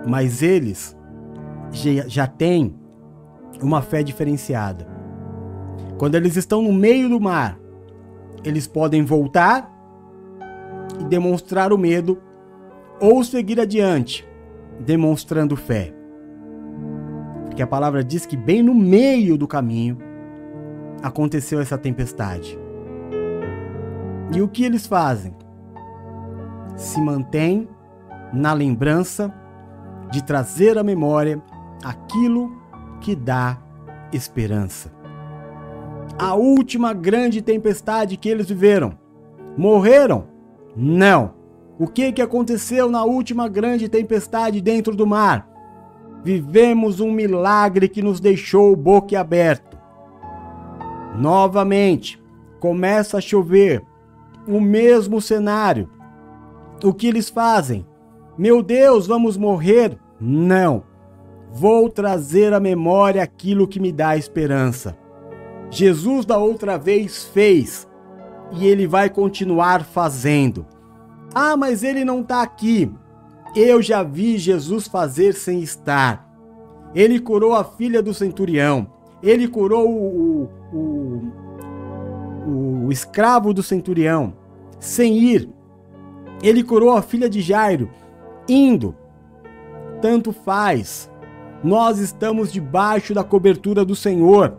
[0.06, 0.96] Mas eles
[2.06, 2.78] já têm
[3.60, 4.86] uma fé diferenciada.
[5.98, 7.58] Quando eles estão no meio do mar,
[8.44, 9.73] eles podem voltar
[11.00, 12.20] e demonstrar o medo,
[13.00, 14.26] ou seguir adiante,
[14.80, 15.92] demonstrando fé.
[17.44, 19.98] Porque a palavra diz que bem no meio do caminho
[21.02, 22.58] aconteceu essa tempestade.
[24.34, 25.34] E o que eles fazem?
[26.76, 27.68] se mantém
[28.32, 29.32] na lembrança
[30.10, 31.42] de trazer à memória
[31.84, 32.50] aquilo
[33.00, 33.58] que dá
[34.12, 34.92] esperança.
[36.18, 38.98] A última grande tempestade que eles viveram.
[39.56, 40.26] Morreram?
[40.76, 41.34] Não.
[41.78, 45.48] O que, que aconteceu na última grande tempestade dentro do mar?
[46.22, 49.76] Vivemos um milagre que nos deixou boquiaberto.
[51.18, 52.22] Novamente,
[52.60, 53.82] começa a chover.
[54.46, 55.90] O mesmo cenário.
[56.82, 57.86] O que eles fazem?
[58.36, 59.98] Meu Deus, vamos morrer?
[60.20, 60.82] Não.
[61.52, 64.96] Vou trazer à memória aquilo que me dá esperança.
[65.70, 67.88] Jesus da outra vez fez
[68.52, 70.66] e ele vai continuar fazendo.
[71.34, 72.90] Ah, mas ele não está aqui.
[73.56, 76.28] Eu já vi Jesus fazer sem estar.
[76.94, 78.86] Ele curou a filha do centurião.
[79.22, 80.82] Ele curou o, o,
[82.46, 84.34] o, o escravo do centurião
[84.78, 85.48] sem ir.
[86.42, 87.90] Ele curou a filha de Jairo
[88.48, 88.94] indo.
[90.00, 91.10] Tanto faz.
[91.62, 94.58] Nós estamos debaixo da cobertura do Senhor.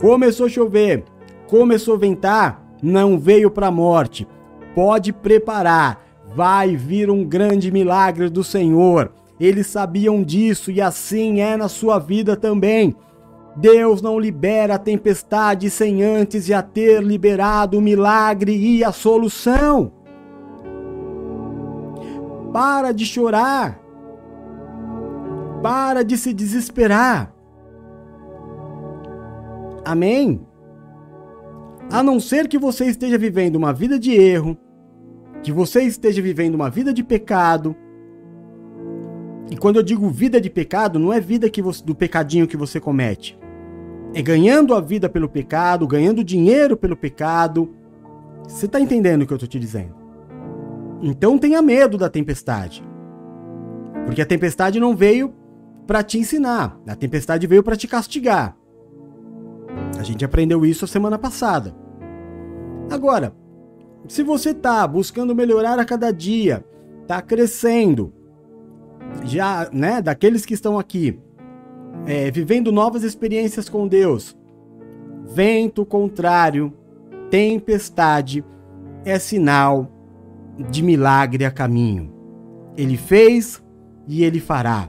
[0.00, 1.04] Começou a chover,
[1.50, 4.26] começou a ventar, não veio para a morte
[4.74, 6.00] Pode preparar,
[6.34, 9.12] vai vir um grande milagre do Senhor.
[9.38, 12.94] Eles sabiam disso e assim é na sua vida também.
[13.56, 19.92] Deus não libera a tempestade sem antes já ter liberado o milagre e a solução.
[22.52, 23.80] Para de chorar.
[25.62, 27.34] Para de se desesperar.
[29.84, 30.40] Amém?
[31.92, 34.56] A não ser que você esteja vivendo uma vida de erro,
[35.42, 37.74] que você esteja vivendo uma vida de pecado.
[39.50, 42.56] E quando eu digo vida de pecado, não é vida que você, do pecadinho que
[42.56, 43.36] você comete.
[44.14, 47.74] É ganhando a vida pelo pecado, ganhando dinheiro pelo pecado.
[48.46, 49.94] Você está entendendo o que eu estou te dizendo?
[51.02, 52.84] Então tenha medo da tempestade.
[54.04, 55.34] Porque a tempestade não veio
[55.88, 58.56] para te ensinar, a tempestade veio para te castigar.
[59.98, 61.74] A gente aprendeu isso a semana passada.
[62.90, 63.32] Agora,
[64.08, 66.64] se você está buscando melhorar a cada dia,
[67.02, 68.12] está crescendo,
[69.24, 71.16] já, né, daqueles que estão aqui,
[72.04, 74.36] é, vivendo novas experiências com Deus,
[75.24, 76.72] vento contrário,
[77.30, 78.44] tempestade,
[79.04, 79.88] é sinal
[80.68, 82.12] de milagre a caminho.
[82.76, 83.62] Ele fez
[84.08, 84.88] e ele fará.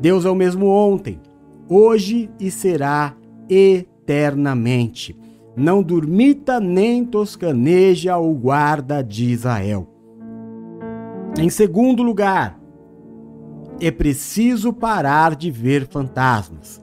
[0.00, 1.20] Deus é o mesmo ontem,
[1.68, 3.16] hoje e será
[3.48, 5.23] eternamente.
[5.56, 9.86] Não dormita nem toscaneja o guarda de Israel.
[11.38, 12.60] Em segundo lugar,
[13.80, 16.82] é preciso parar de ver fantasmas.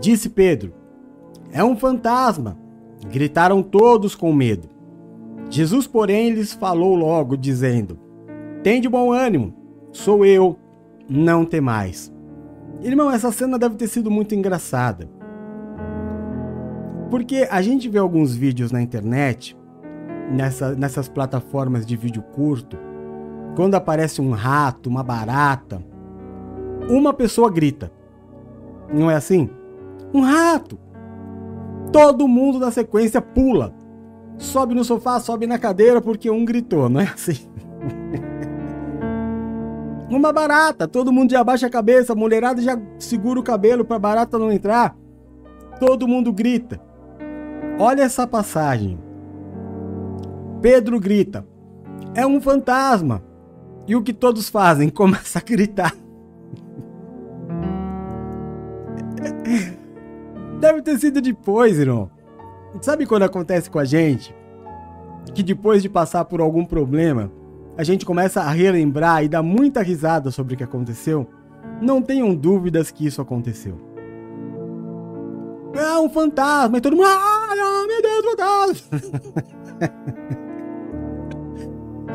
[0.00, 0.72] Disse Pedro:
[1.52, 2.58] É um fantasma.
[3.10, 4.68] Gritaram todos com medo.
[5.50, 7.98] Jesus, porém, lhes falou logo, dizendo:
[8.62, 9.54] Tem de bom ânimo,
[9.92, 10.58] sou eu,
[11.08, 12.12] não temais.
[12.82, 15.08] Irmão, essa cena deve ter sido muito engraçada.
[17.10, 19.56] Porque a gente vê alguns vídeos na internet,
[20.30, 22.76] nessa, nessas plataformas de vídeo curto,
[23.54, 25.82] quando aparece um rato, uma barata,
[26.88, 27.92] uma pessoa grita.
[28.92, 29.48] Não é assim?
[30.12, 30.78] Um rato!
[31.92, 33.72] Todo mundo na sequência pula.
[34.36, 37.38] Sobe no sofá, sobe na cadeira porque um gritou, não é assim?
[40.10, 43.98] Uma barata, todo mundo já abaixa a cabeça, a mulherada já segura o cabelo para
[43.98, 44.96] barata não entrar.
[45.80, 46.80] Todo mundo grita.
[47.78, 48.98] Olha essa passagem.
[50.62, 51.44] Pedro grita:
[52.14, 53.22] É um fantasma.
[53.86, 54.88] E o que todos fazem?
[54.90, 55.94] Começa a gritar.
[60.60, 62.10] Deve ter sido depois, irmão.
[62.80, 64.34] Sabe quando acontece com a gente?
[65.34, 67.30] Que depois de passar por algum problema,
[67.76, 71.26] a gente começa a relembrar e dar muita risada sobre o que aconteceu,
[71.82, 73.93] não tenham dúvidas que isso aconteceu.
[75.74, 77.08] É um fantasma, e todo mundo.
[77.08, 78.74] Ai, oh, meu Deus, fantasma!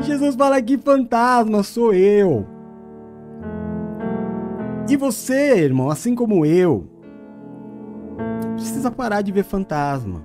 [0.00, 2.46] Jesus fala que fantasma sou eu.
[4.88, 6.88] E você, irmão, assim como eu,
[8.54, 10.24] precisa parar de ver fantasma.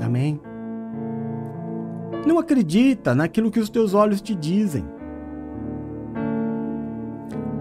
[0.00, 0.40] Amém?
[2.26, 4.84] Não acredita naquilo que os teus olhos te dizem.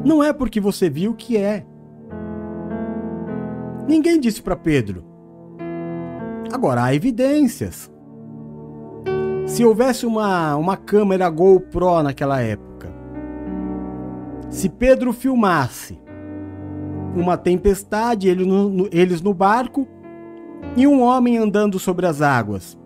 [0.05, 1.65] Não é porque você viu que é.
[3.87, 5.03] Ninguém disse para Pedro.
[6.51, 7.91] Agora, há evidências.
[9.45, 12.89] Se houvesse uma, uma câmera GoPro naquela época,
[14.49, 15.99] se Pedro filmasse
[17.15, 19.87] uma tempestade, ele no, eles no barco
[20.75, 22.77] e um homem andando sobre as águas,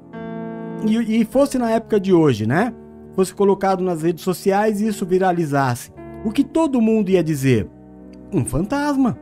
[0.86, 2.74] e, e fosse na época de hoje, né?
[3.16, 5.92] Fosse colocado nas redes sociais e isso viralizasse,
[6.26, 7.70] o que todo mundo ia dizer?
[8.34, 9.18] Um fantasma.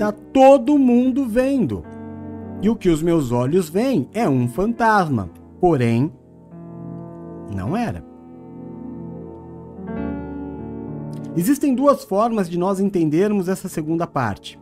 [0.00, 1.84] Tá todo mundo vendo.
[2.62, 5.28] E o que os meus olhos veem é um fantasma.
[5.60, 6.10] Porém,
[7.54, 8.02] não era.
[11.36, 14.58] Existem duas formas de nós entendermos essa segunda parte.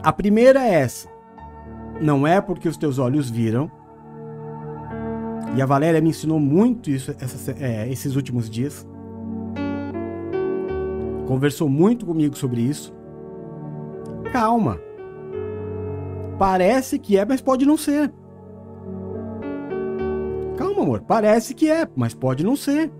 [0.00, 1.08] A primeira é essa:
[2.00, 3.68] não é porque os teus olhos viram.
[5.56, 8.86] E a Valéria me ensinou muito isso essa, é, esses últimos dias.
[11.26, 12.94] Conversou muito comigo sobre isso.
[14.32, 14.78] Calma.
[16.38, 18.12] Parece que é, mas pode não ser.
[20.56, 21.02] Calma, amor.
[21.02, 22.90] Parece que é, mas pode não ser.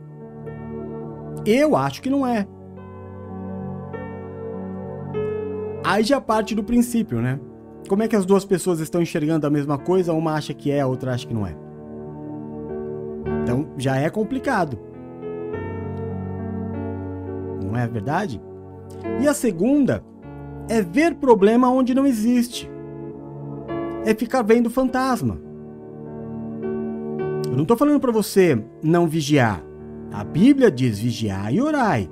[1.44, 2.46] Eu acho que não é.
[5.84, 7.38] Aí já parte do princípio, né?
[7.88, 10.12] Como é que as duas pessoas estão enxergando a mesma coisa?
[10.12, 11.56] Uma acha que é, a outra acha que não é.
[13.42, 14.76] Então já é complicado.
[17.76, 18.40] Não é verdade?
[19.20, 20.02] E a segunda
[20.66, 22.70] é ver problema onde não existe.
[24.02, 25.38] É ficar vendo fantasma.
[27.44, 29.62] Eu não estou falando para você não vigiar.
[30.10, 32.08] A Bíblia diz vigiar e orai.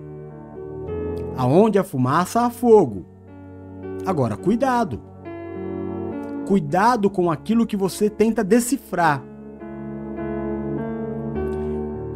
[1.35, 3.07] Aonde a fumaça há fogo.
[4.05, 5.01] Agora, cuidado.
[6.47, 9.25] Cuidado com aquilo que você tenta decifrar.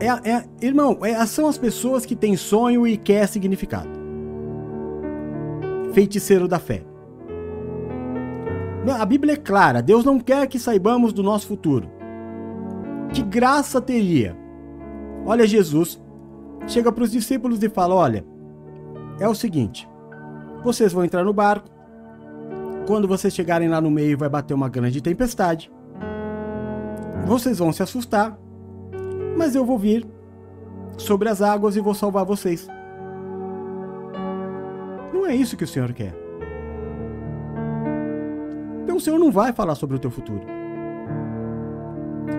[0.00, 3.88] É, é, irmão, é, são as pessoas que têm sonho e quer significado.
[5.92, 6.84] Feiticeiro da fé.
[8.98, 11.90] A Bíblia é clara, Deus não quer que saibamos do nosso futuro.
[13.12, 14.36] Que graça teria?
[15.26, 16.00] Olha Jesus,
[16.66, 18.24] chega para os discípulos e fala: Olha,
[19.18, 19.88] é o seguinte,
[20.64, 21.68] vocês vão entrar no barco,
[22.86, 25.70] quando vocês chegarem lá no meio, vai bater uma grande tempestade.
[27.26, 28.38] Vocês vão se assustar,
[29.38, 30.04] mas eu vou vir
[30.98, 32.68] sobre as águas e vou salvar vocês.
[35.14, 36.12] Não é isso que o Senhor quer.
[38.82, 40.42] Então o Senhor não vai falar sobre o teu futuro.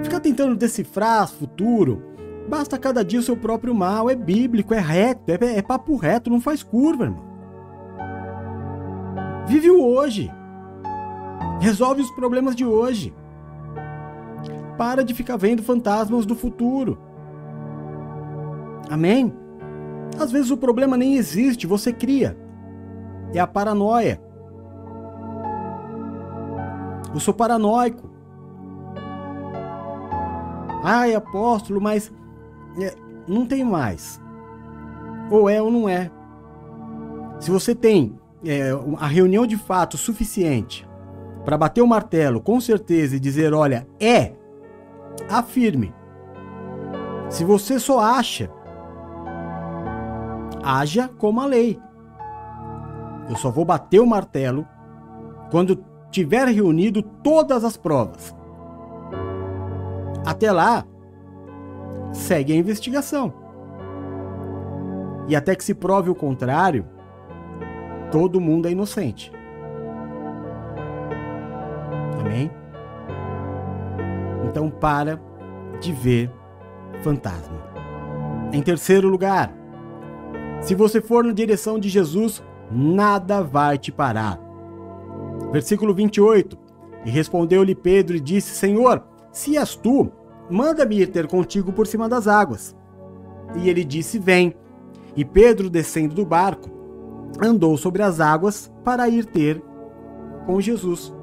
[0.03, 2.03] Ficar tentando decifrar futuro,
[2.49, 6.29] basta cada dia o seu próprio mal, é bíblico, é reto, é, é papo reto,
[6.29, 7.29] não faz curva, irmão.
[9.47, 10.29] Vive o hoje.
[11.61, 13.13] Resolve os problemas de hoje.
[14.79, 16.97] Para de ficar vendo fantasmas do futuro.
[18.89, 19.35] Amém?
[20.17, 22.37] Às vezes o problema nem existe, você cria.
[23.33, 24.21] É a paranoia.
[27.13, 28.09] Eu sou paranoico.
[30.81, 32.09] Ai, apóstolo, mas
[32.81, 32.95] é,
[33.27, 34.21] não tem mais.
[35.29, 36.09] Ou é ou não é.
[37.37, 40.87] Se você tem é, a reunião de fato suficiente
[41.43, 44.38] para bater o martelo com certeza e dizer: olha, é,
[45.29, 45.93] afirme.
[47.29, 48.49] Se você só acha,
[50.63, 51.79] haja como a lei.
[53.29, 54.67] Eu só vou bater o martelo
[55.51, 58.35] quando tiver reunido todas as provas.
[60.25, 60.85] Até lá,
[62.11, 63.33] segue a investigação.
[65.27, 66.87] E até que se prove o contrário,
[68.11, 69.31] todo mundo é inocente.
[72.19, 72.51] Amém?
[74.49, 75.21] Então para
[75.79, 76.31] de ver
[77.03, 77.57] fantasma.
[78.51, 79.53] Em terceiro lugar,
[80.61, 84.39] se você for na direção de Jesus, nada vai te parar.
[85.51, 86.57] Versículo 28.
[87.05, 90.11] E respondeu-lhe Pedro e disse: Senhor, se és tu,
[90.49, 92.75] manda-me ir ter contigo por cima das águas.
[93.55, 94.53] E ele disse: Vem.
[95.15, 96.69] E Pedro, descendo do barco,
[97.41, 99.61] andou sobre as águas para ir ter
[100.45, 101.13] com Jesus.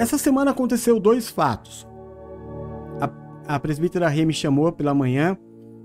[0.00, 1.86] Essa semana aconteceu dois fatos.
[2.98, 5.36] A, a presbítera Rê me chamou pela manhã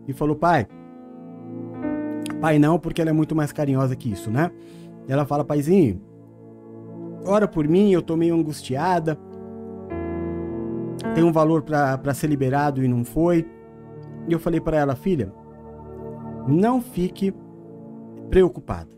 [0.08, 0.66] e falou: Pai,
[2.40, 4.52] pai não, porque ela é muito mais carinhosa que isso, né?
[5.06, 6.02] Ela fala: Paizinho,
[7.26, 9.20] ora por mim, eu tô meio angustiada.
[11.14, 13.46] Tem um valor para ser liberado e não foi.
[14.30, 15.34] E eu falei para ela: Filha,
[16.48, 17.34] não fique
[18.30, 18.90] preocupada.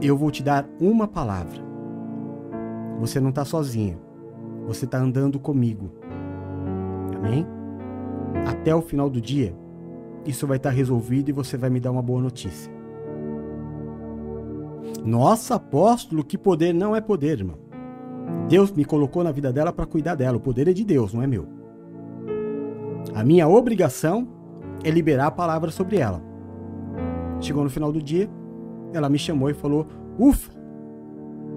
[0.00, 1.69] Eu vou te dar uma palavra.
[3.00, 3.98] Você não está sozinha.
[4.66, 5.90] Você está andando comigo.
[7.16, 7.46] Amém?
[8.46, 9.56] Até o final do dia,
[10.26, 12.70] isso vai estar tá resolvido e você vai me dar uma boa notícia.
[15.02, 17.58] Nossa, apóstolo, que poder não é poder, irmão.
[18.48, 20.36] Deus me colocou na vida dela para cuidar dela.
[20.36, 21.46] O poder é de Deus, não é meu.
[23.14, 24.28] A minha obrigação
[24.84, 26.22] é liberar a palavra sobre ela.
[27.40, 28.28] Chegou no final do dia,
[28.92, 29.86] ela me chamou e falou:
[30.18, 30.52] Ufa,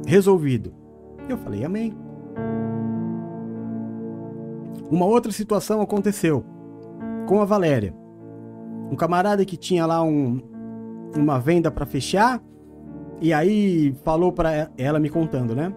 [0.07, 0.82] resolvido
[1.27, 1.93] Eu falei, amém.
[4.89, 6.43] Uma outra situação aconteceu
[7.25, 7.95] com a Valéria.
[8.91, 10.41] Um camarada que tinha lá um,
[11.15, 12.41] uma venda para fechar
[13.21, 15.73] e aí falou para ela me contando, né?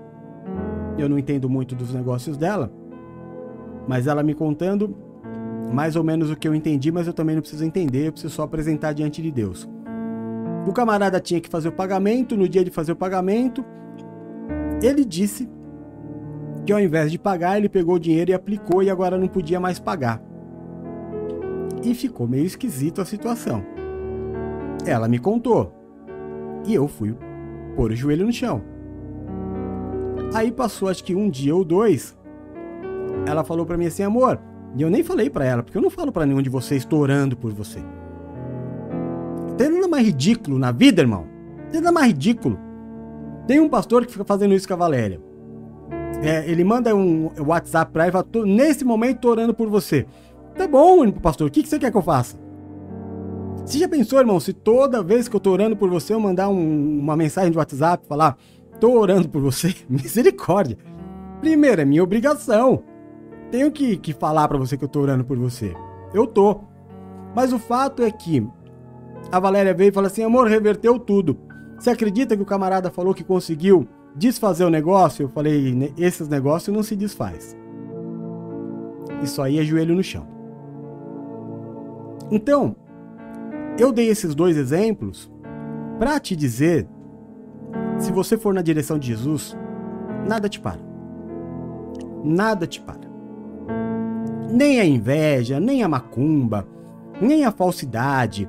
[0.99, 2.73] Eu não entendo muito dos negócios dela,
[3.87, 4.97] mas ela me contando
[5.73, 8.35] mais ou menos o que eu entendi, mas eu também não preciso entender, eu preciso
[8.35, 9.69] só apresentar diante de Deus.
[10.67, 13.65] O camarada tinha que fazer o pagamento, no dia de fazer o pagamento,
[14.83, 15.49] ele disse
[16.65, 19.61] que ao invés de pagar, ele pegou o dinheiro e aplicou e agora não podia
[19.61, 20.21] mais pagar.
[21.83, 23.65] E ficou meio esquisito a situação.
[24.85, 25.73] Ela me contou.
[26.67, 27.17] E eu fui
[27.77, 28.63] pôr o joelho no chão.
[30.35, 32.17] Aí passou acho que um dia ou dois.
[33.27, 34.41] Ela falou para mim assim, amor,
[34.77, 37.01] e eu nem falei para ela, porque eu não falo para nenhum de vocês, estou
[37.01, 37.81] orando por você.
[39.57, 41.27] Tem nada mais ridículo na vida, irmão.
[41.71, 42.59] Tem nada mais ridículo.
[43.47, 45.21] Tem um pastor que fica fazendo isso com a Valéria.
[46.23, 50.07] É, ele manda um WhatsApp pra ela e fala: Nesse momento tô orando por você.
[50.57, 52.37] Tá bom, pastor, o que, que você quer que eu faça?
[53.65, 56.49] Você já pensou, irmão, se toda vez que eu tô orando por você eu mandar
[56.49, 58.37] um, uma mensagem de WhatsApp falar:
[58.81, 59.75] Tô orando por você?
[59.89, 60.79] Misericórdia.
[61.41, 62.83] Primeiro, é minha obrigação.
[63.51, 65.75] Tenho que, que falar para você que eu tô orando por você.
[66.13, 66.61] Eu tô.
[67.35, 68.47] Mas o fato é que
[69.31, 71.37] a Valéria veio e falou assim: amor, reverteu tudo.
[71.79, 75.25] Você acredita que o camarada falou que conseguiu desfazer o negócio?
[75.25, 77.57] Eu falei: esses negócios não se desfaz.
[79.23, 80.27] Isso aí é joelho no chão.
[82.31, 82.75] Então,
[83.79, 85.31] eu dei esses dois exemplos
[85.99, 86.89] para te dizer:
[87.99, 89.57] se você for na direção de Jesus,
[90.27, 90.81] nada te para.
[92.25, 93.07] Nada te para.
[94.51, 96.67] Nem a inveja, nem a macumba,
[97.21, 98.49] nem a falsidade.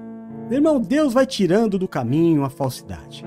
[0.49, 3.25] Irmão, Deus vai tirando do caminho a falsidade.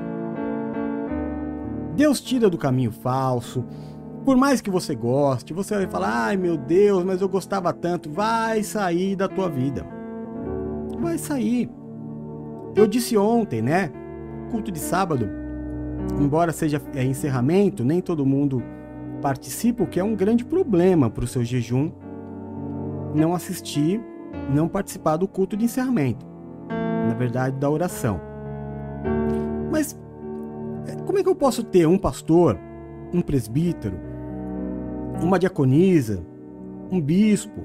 [1.95, 3.65] Deus tira do caminho falso.
[4.25, 8.11] Por mais que você goste, você vai falar: ai meu Deus, mas eu gostava tanto.
[8.11, 9.87] Vai sair da tua vida.
[10.99, 11.71] Vai sair.
[12.75, 13.91] Eu disse ontem, né?
[14.51, 15.29] Culto de sábado,
[16.21, 18.63] embora seja é, encerramento, nem todo mundo
[19.21, 21.93] participa, o que é um grande problema para o seu jejum
[23.15, 24.01] não assistir,
[24.53, 26.27] não participar do culto de encerramento,
[27.11, 28.21] na verdade, da oração.
[29.71, 29.99] Mas
[30.87, 32.59] é, como é que eu posso ter um pastor,
[33.13, 33.99] um presbítero,
[35.21, 36.25] uma diaconisa,
[36.91, 37.61] um bispo,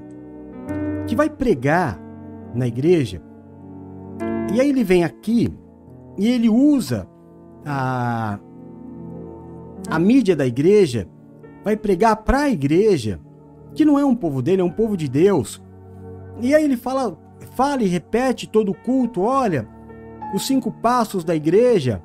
[1.06, 1.98] que vai pregar
[2.54, 3.22] na igreja,
[4.52, 5.52] e aí ele vem aqui
[6.18, 7.06] e ele usa
[7.64, 8.38] a,
[9.88, 11.08] a mídia da igreja,
[11.62, 13.20] vai pregar para a igreja,
[13.74, 15.62] que não é um povo dele, é um povo de Deus.
[16.40, 17.18] E aí ele fala,
[17.56, 19.66] fala e repete todo o culto, olha,
[20.34, 22.02] os cinco passos da igreja.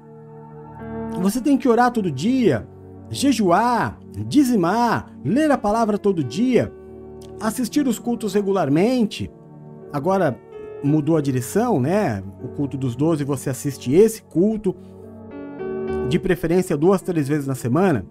[1.22, 2.68] Você tem que orar todo dia,
[3.10, 6.74] jejuar, dizimar, ler a palavra todo dia,
[7.39, 9.30] assistir os cultos regularmente.
[9.93, 10.39] Agora
[10.84, 12.24] mudou a direção, né?
[12.43, 14.76] O culto dos doze, você assiste esse culto,
[16.10, 18.06] de preferência duas, três vezes na semana,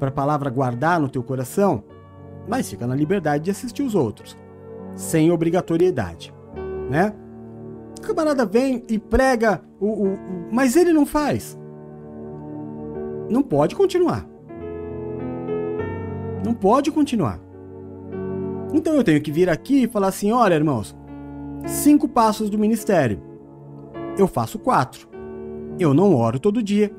[0.00, 1.84] para a palavra guardar no teu coração
[2.48, 4.36] mas fica na liberdade de assistir os outros,
[4.96, 6.32] sem obrigatoriedade,
[6.88, 7.12] né?
[7.98, 10.18] O camarada vem e prega, o, o, o,
[10.52, 11.58] mas ele não faz.
[13.28, 14.26] Não pode continuar.
[16.44, 17.40] Não pode continuar.
[18.72, 20.96] Então eu tenho que vir aqui e falar assim: olha, irmãos,
[21.66, 23.20] cinco passos do ministério.
[24.16, 25.08] Eu faço quatro.
[25.78, 26.90] Eu não oro todo dia.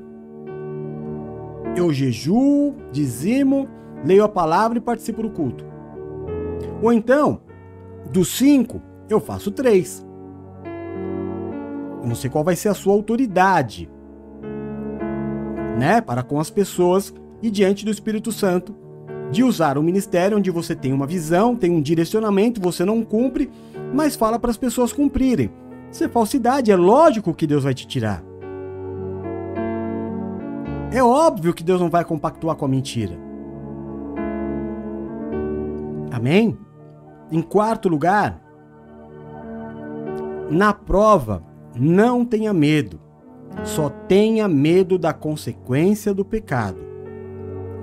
[1.76, 3.68] Eu jejuo, dizimo,
[4.04, 5.64] leio a palavra e participo do culto.
[6.82, 7.40] Ou então,
[8.10, 8.80] dos cinco,
[9.12, 10.06] eu faço três.
[12.02, 13.90] Eu não sei qual vai ser a sua autoridade,
[15.78, 18.74] né, para com as pessoas e diante do Espírito Santo,
[19.30, 23.50] de usar um ministério onde você tem uma visão, tem um direcionamento, você não cumpre,
[23.94, 25.50] mas fala para as pessoas cumprirem.
[25.90, 28.22] Isso é falsidade, é lógico que Deus vai te tirar.
[30.92, 33.16] É óbvio que Deus não vai compactuar com a mentira.
[36.10, 36.58] Amém?
[37.30, 38.42] Em quarto lugar,
[40.50, 41.42] na prova,
[41.76, 43.00] não tenha medo,
[43.64, 46.78] só tenha medo da consequência do pecado.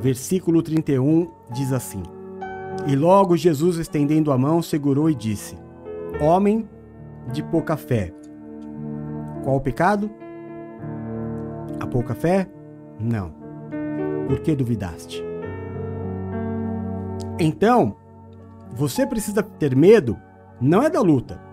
[0.02, 2.04] Versículo 31 diz assim:
[2.86, 5.58] E logo Jesus, estendendo a mão, segurou e disse:
[6.22, 6.68] Homem
[7.32, 8.14] de pouca fé,
[9.44, 10.10] qual o pecado?
[11.80, 12.50] A pouca fé?
[13.00, 13.34] Não.
[14.28, 15.24] Por que duvidaste?
[17.40, 17.96] Então,
[18.76, 20.18] você precisa ter medo
[20.60, 21.47] não é da luta.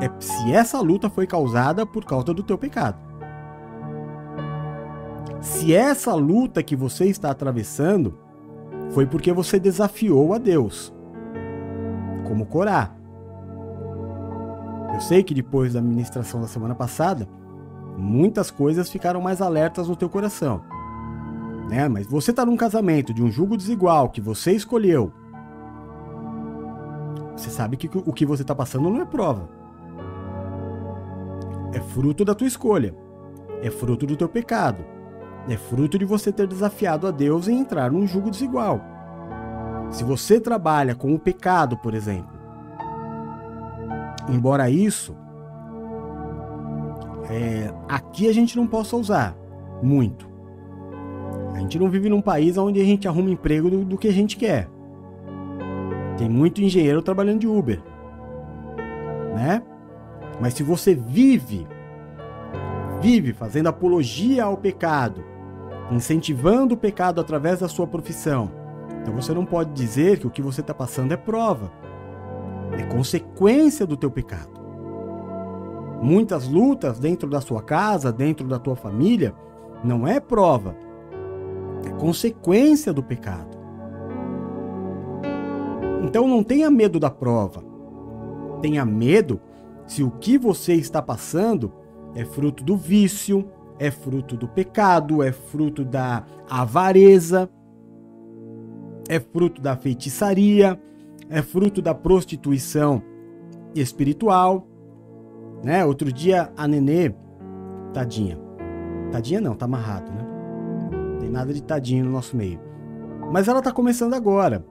[0.00, 2.98] É se essa luta foi causada por causa do teu pecado.
[5.40, 8.18] Se essa luta que você está atravessando
[8.90, 10.92] foi porque você desafiou a Deus,
[12.26, 12.94] como Corá.
[14.92, 17.28] Eu sei que depois da ministração da semana passada,
[17.96, 20.62] muitas coisas ficaram mais alertas no teu coração.
[21.70, 21.88] Né?
[21.88, 25.12] Mas você está num casamento de um jugo desigual que você escolheu.
[27.36, 29.59] Você sabe que o que você está passando não é prova.
[31.72, 32.94] É fruto da tua escolha.
[33.62, 34.84] É fruto do teu pecado.
[35.48, 38.80] É fruto de você ter desafiado a Deus em entrar num jugo desigual.
[39.90, 42.38] Se você trabalha com o pecado, por exemplo,
[44.28, 45.16] embora isso
[47.28, 49.36] é, aqui a gente não possa usar
[49.82, 50.28] muito.
[51.54, 54.12] A gente não vive num país onde a gente arruma emprego do, do que a
[54.12, 54.68] gente quer.
[56.16, 57.80] Tem muito engenheiro trabalhando de Uber,
[59.34, 59.62] né?
[60.40, 61.66] Mas se você vive,
[63.00, 65.22] vive fazendo apologia ao pecado,
[65.90, 68.50] incentivando o pecado através da sua profissão,
[69.02, 71.70] então você não pode dizer que o que você está passando é prova,
[72.72, 74.60] é consequência do teu pecado.
[76.02, 79.34] Muitas lutas dentro da sua casa, dentro da tua família,
[79.84, 80.74] não é prova,
[81.84, 83.58] é consequência do pecado.
[86.02, 87.62] Então não tenha medo da prova.
[88.62, 89.40] Tenha medo
[89.90, 91.72] se o que você está passando
[92.14, 97.50] é fruto do vício, é fruto do pecado, é fruto da avareza,
[99.08, 100.80] é fruto da feitiçaria,
[101.28, 103.02] é fruto da prostituição
[103.74, 104.64] espiritual.
[105.64, 105.84] Né?
[105.84, 107.12] Outro dia a Nenê,
[107.92, 108.38] tadinha.
[109.10, 110.24] Tadinha não, tá amarrado, né?
[110.92, 112.60] Não tem nada de tadinho no nosso meio.
[113.32, 114.64] Mas ela tá começando agora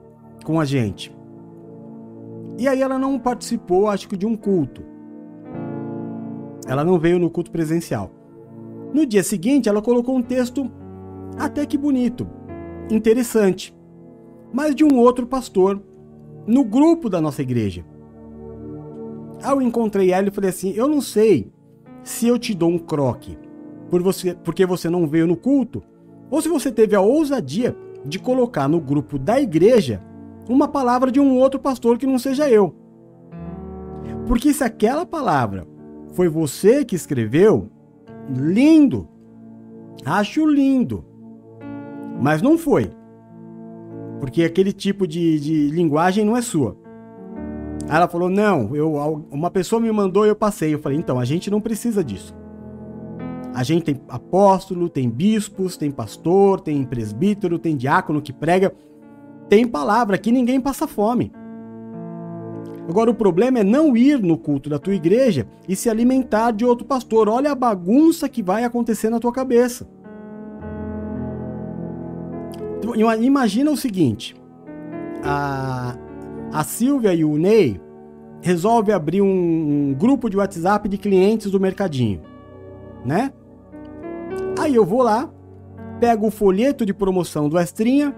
[0.46, 1.14] com a gente.
[2.56, 4.88] E aí ela não participou, acho que de um culto.
[6.66, 8.10] Ela não veio no culto presencial.
[8.92, 10.70] No dia seguinte, ela colocou um texto
[11.38, 12.26] até que bonito,
[12.90, 13.74] interessante,
[14.52, 15.80] mas de um outro pastor
[16.46, 17.84] no grupo da nossa igreja.
[19.48, 21.50] Eu encontrei ela e falei assim: Eu não sei
[22.02, 23.38] se eu te dou um croque
[23.88, 25.82] por você, porque você não veio no culto,
[26.30, 30.02] ou se você teve a ousadia de colocar no grupo da igreja
[30.48, 32.74] uma palavra de um outro pastor que não seja eu.
[34.26, 35.66] Porque se aquela palavra
[36.12, 37.68] foi você que escreveu,
[38.28, 39.08] lindo,
[40.04, 41.04] acho lindo,
[42.20, 42.90] mas não foi.
[44.18, 46.76] Porque aquele tipo de, de linguagem não é sua.
[47.88, 48.92] Aí ela falou: Não, eu,
[49.30, 50.74] uma pessoa me mandou e eu passei.
[50.74, 52.34] Eu falei: Então, a gente não precisa disso.
[53.54, 58.72] A gente tem apóstolo, tem bispos, tem pastor, tem presbítero, tem diácono que prega.
[59.48, 61.32] Tem palavra, aqui ninguém passa fome.
[62.90, 66.64] Agora, o problema é não ir no culto da tua igreja e se alimentar de
[66.64, 67.28] outro pastor.
[67.28, 69.88] Olha a bagunça que vai acontecer na tua cabeça.
[72.78, 74.34] Então, imagina o seguinte:
[75.22, 75.96] a,
[76.52, 77.80] a Silvia e o Ney
[78.42, 82.20] resolvem abrir um, um grupo de WhatsApp de clientes do mercadinho,
[83.06, 83.32] né?
[84.58, 85.30] Aí eu vou lá,
[86.00, 88.12] pego o folheto de promoção do Estrinha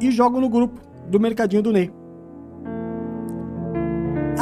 [0.00, 1.99] e jogo no grupo do mercadinho do Ney.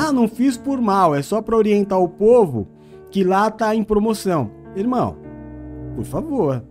[0.01, 2.69] Ah, não fiz por mal, é só para orientar o povo
[3.11, 4.49] que lá tá em promoção.
[4.77, 5.17] Irmão,
[5.97, 6.63] por favor,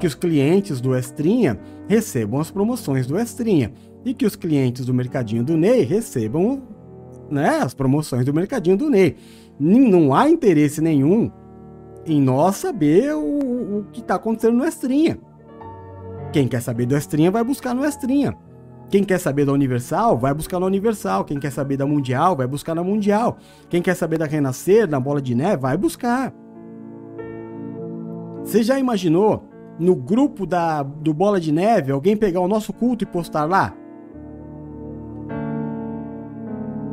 [0.00, 3.70] que os clientes do Estrinha recebam as promoções do Estrinha
[4.02, 6.62] e que os clientes do Mercadinho do Ney recebam
[7.30, 9.16] né, as promoções do Mercadinho do Ney.
[9.60, 11.30] Não há interesse nenhum
[12.06, 15.18] em nós saber o, o que está acontecendo no Estrinha.
[16.32, 18.34] Quem quer saber do Estrinha vai buscar no Estrinha.
[18.88, 21.24] Quem quer saber da Universal, vai buscar na Universal.
[21.24, 23.36] Quem quer saber da Mundial, vai buscar na Mundial.
[23.68, 26.32] Quem quer saber da Renascer, na Bola de Neve, vai buscar.
[28.42, 29.44] Você já imaginou
[29.78, 33.74] no grupo da, do Bola de Neve alguém pegar o nosso culto e postar lá?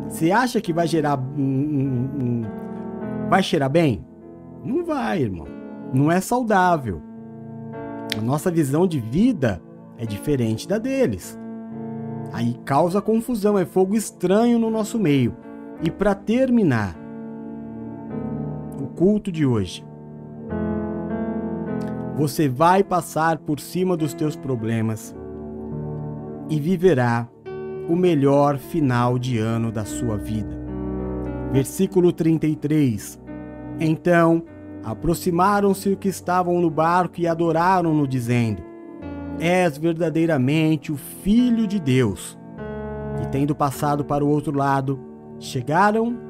[0.09, 1.17] Você acha que vai gerar
[3.29, 4.05] vai cheirar bem?
[4.63, 5.47] Não vai, irmão.
[5.93, 7.01] Não é saudável.
[8.17, 9.61] A nossa visão de vida
[9.97, 11.39] é diferente da deles.
[12.31, 15.35] Aí causa confusão, é fogo estranho no nosso meio.
[15.81, 16.95] E para terminar
[18.81, 19.85] o culto de hoje,
[22.15, 25.15] você vai passar por cima dos teus problemas
[26.49, 27.27] e viverá
[27.89, 30.57] o melhor final de ano da sua vida.
[31.51, 33.19] Versículo 33.
[33.79, 34.43] Então
[34.83, 38.63] aproximaram-se os que estavam no barco e adoraram-no, dizendo:
[39.39, 42.37] És verdadeiramente o Filho de Deus.
[43.21, 44.99] E tendo passado para o outro lado,
[45.39, 46.24] chegaram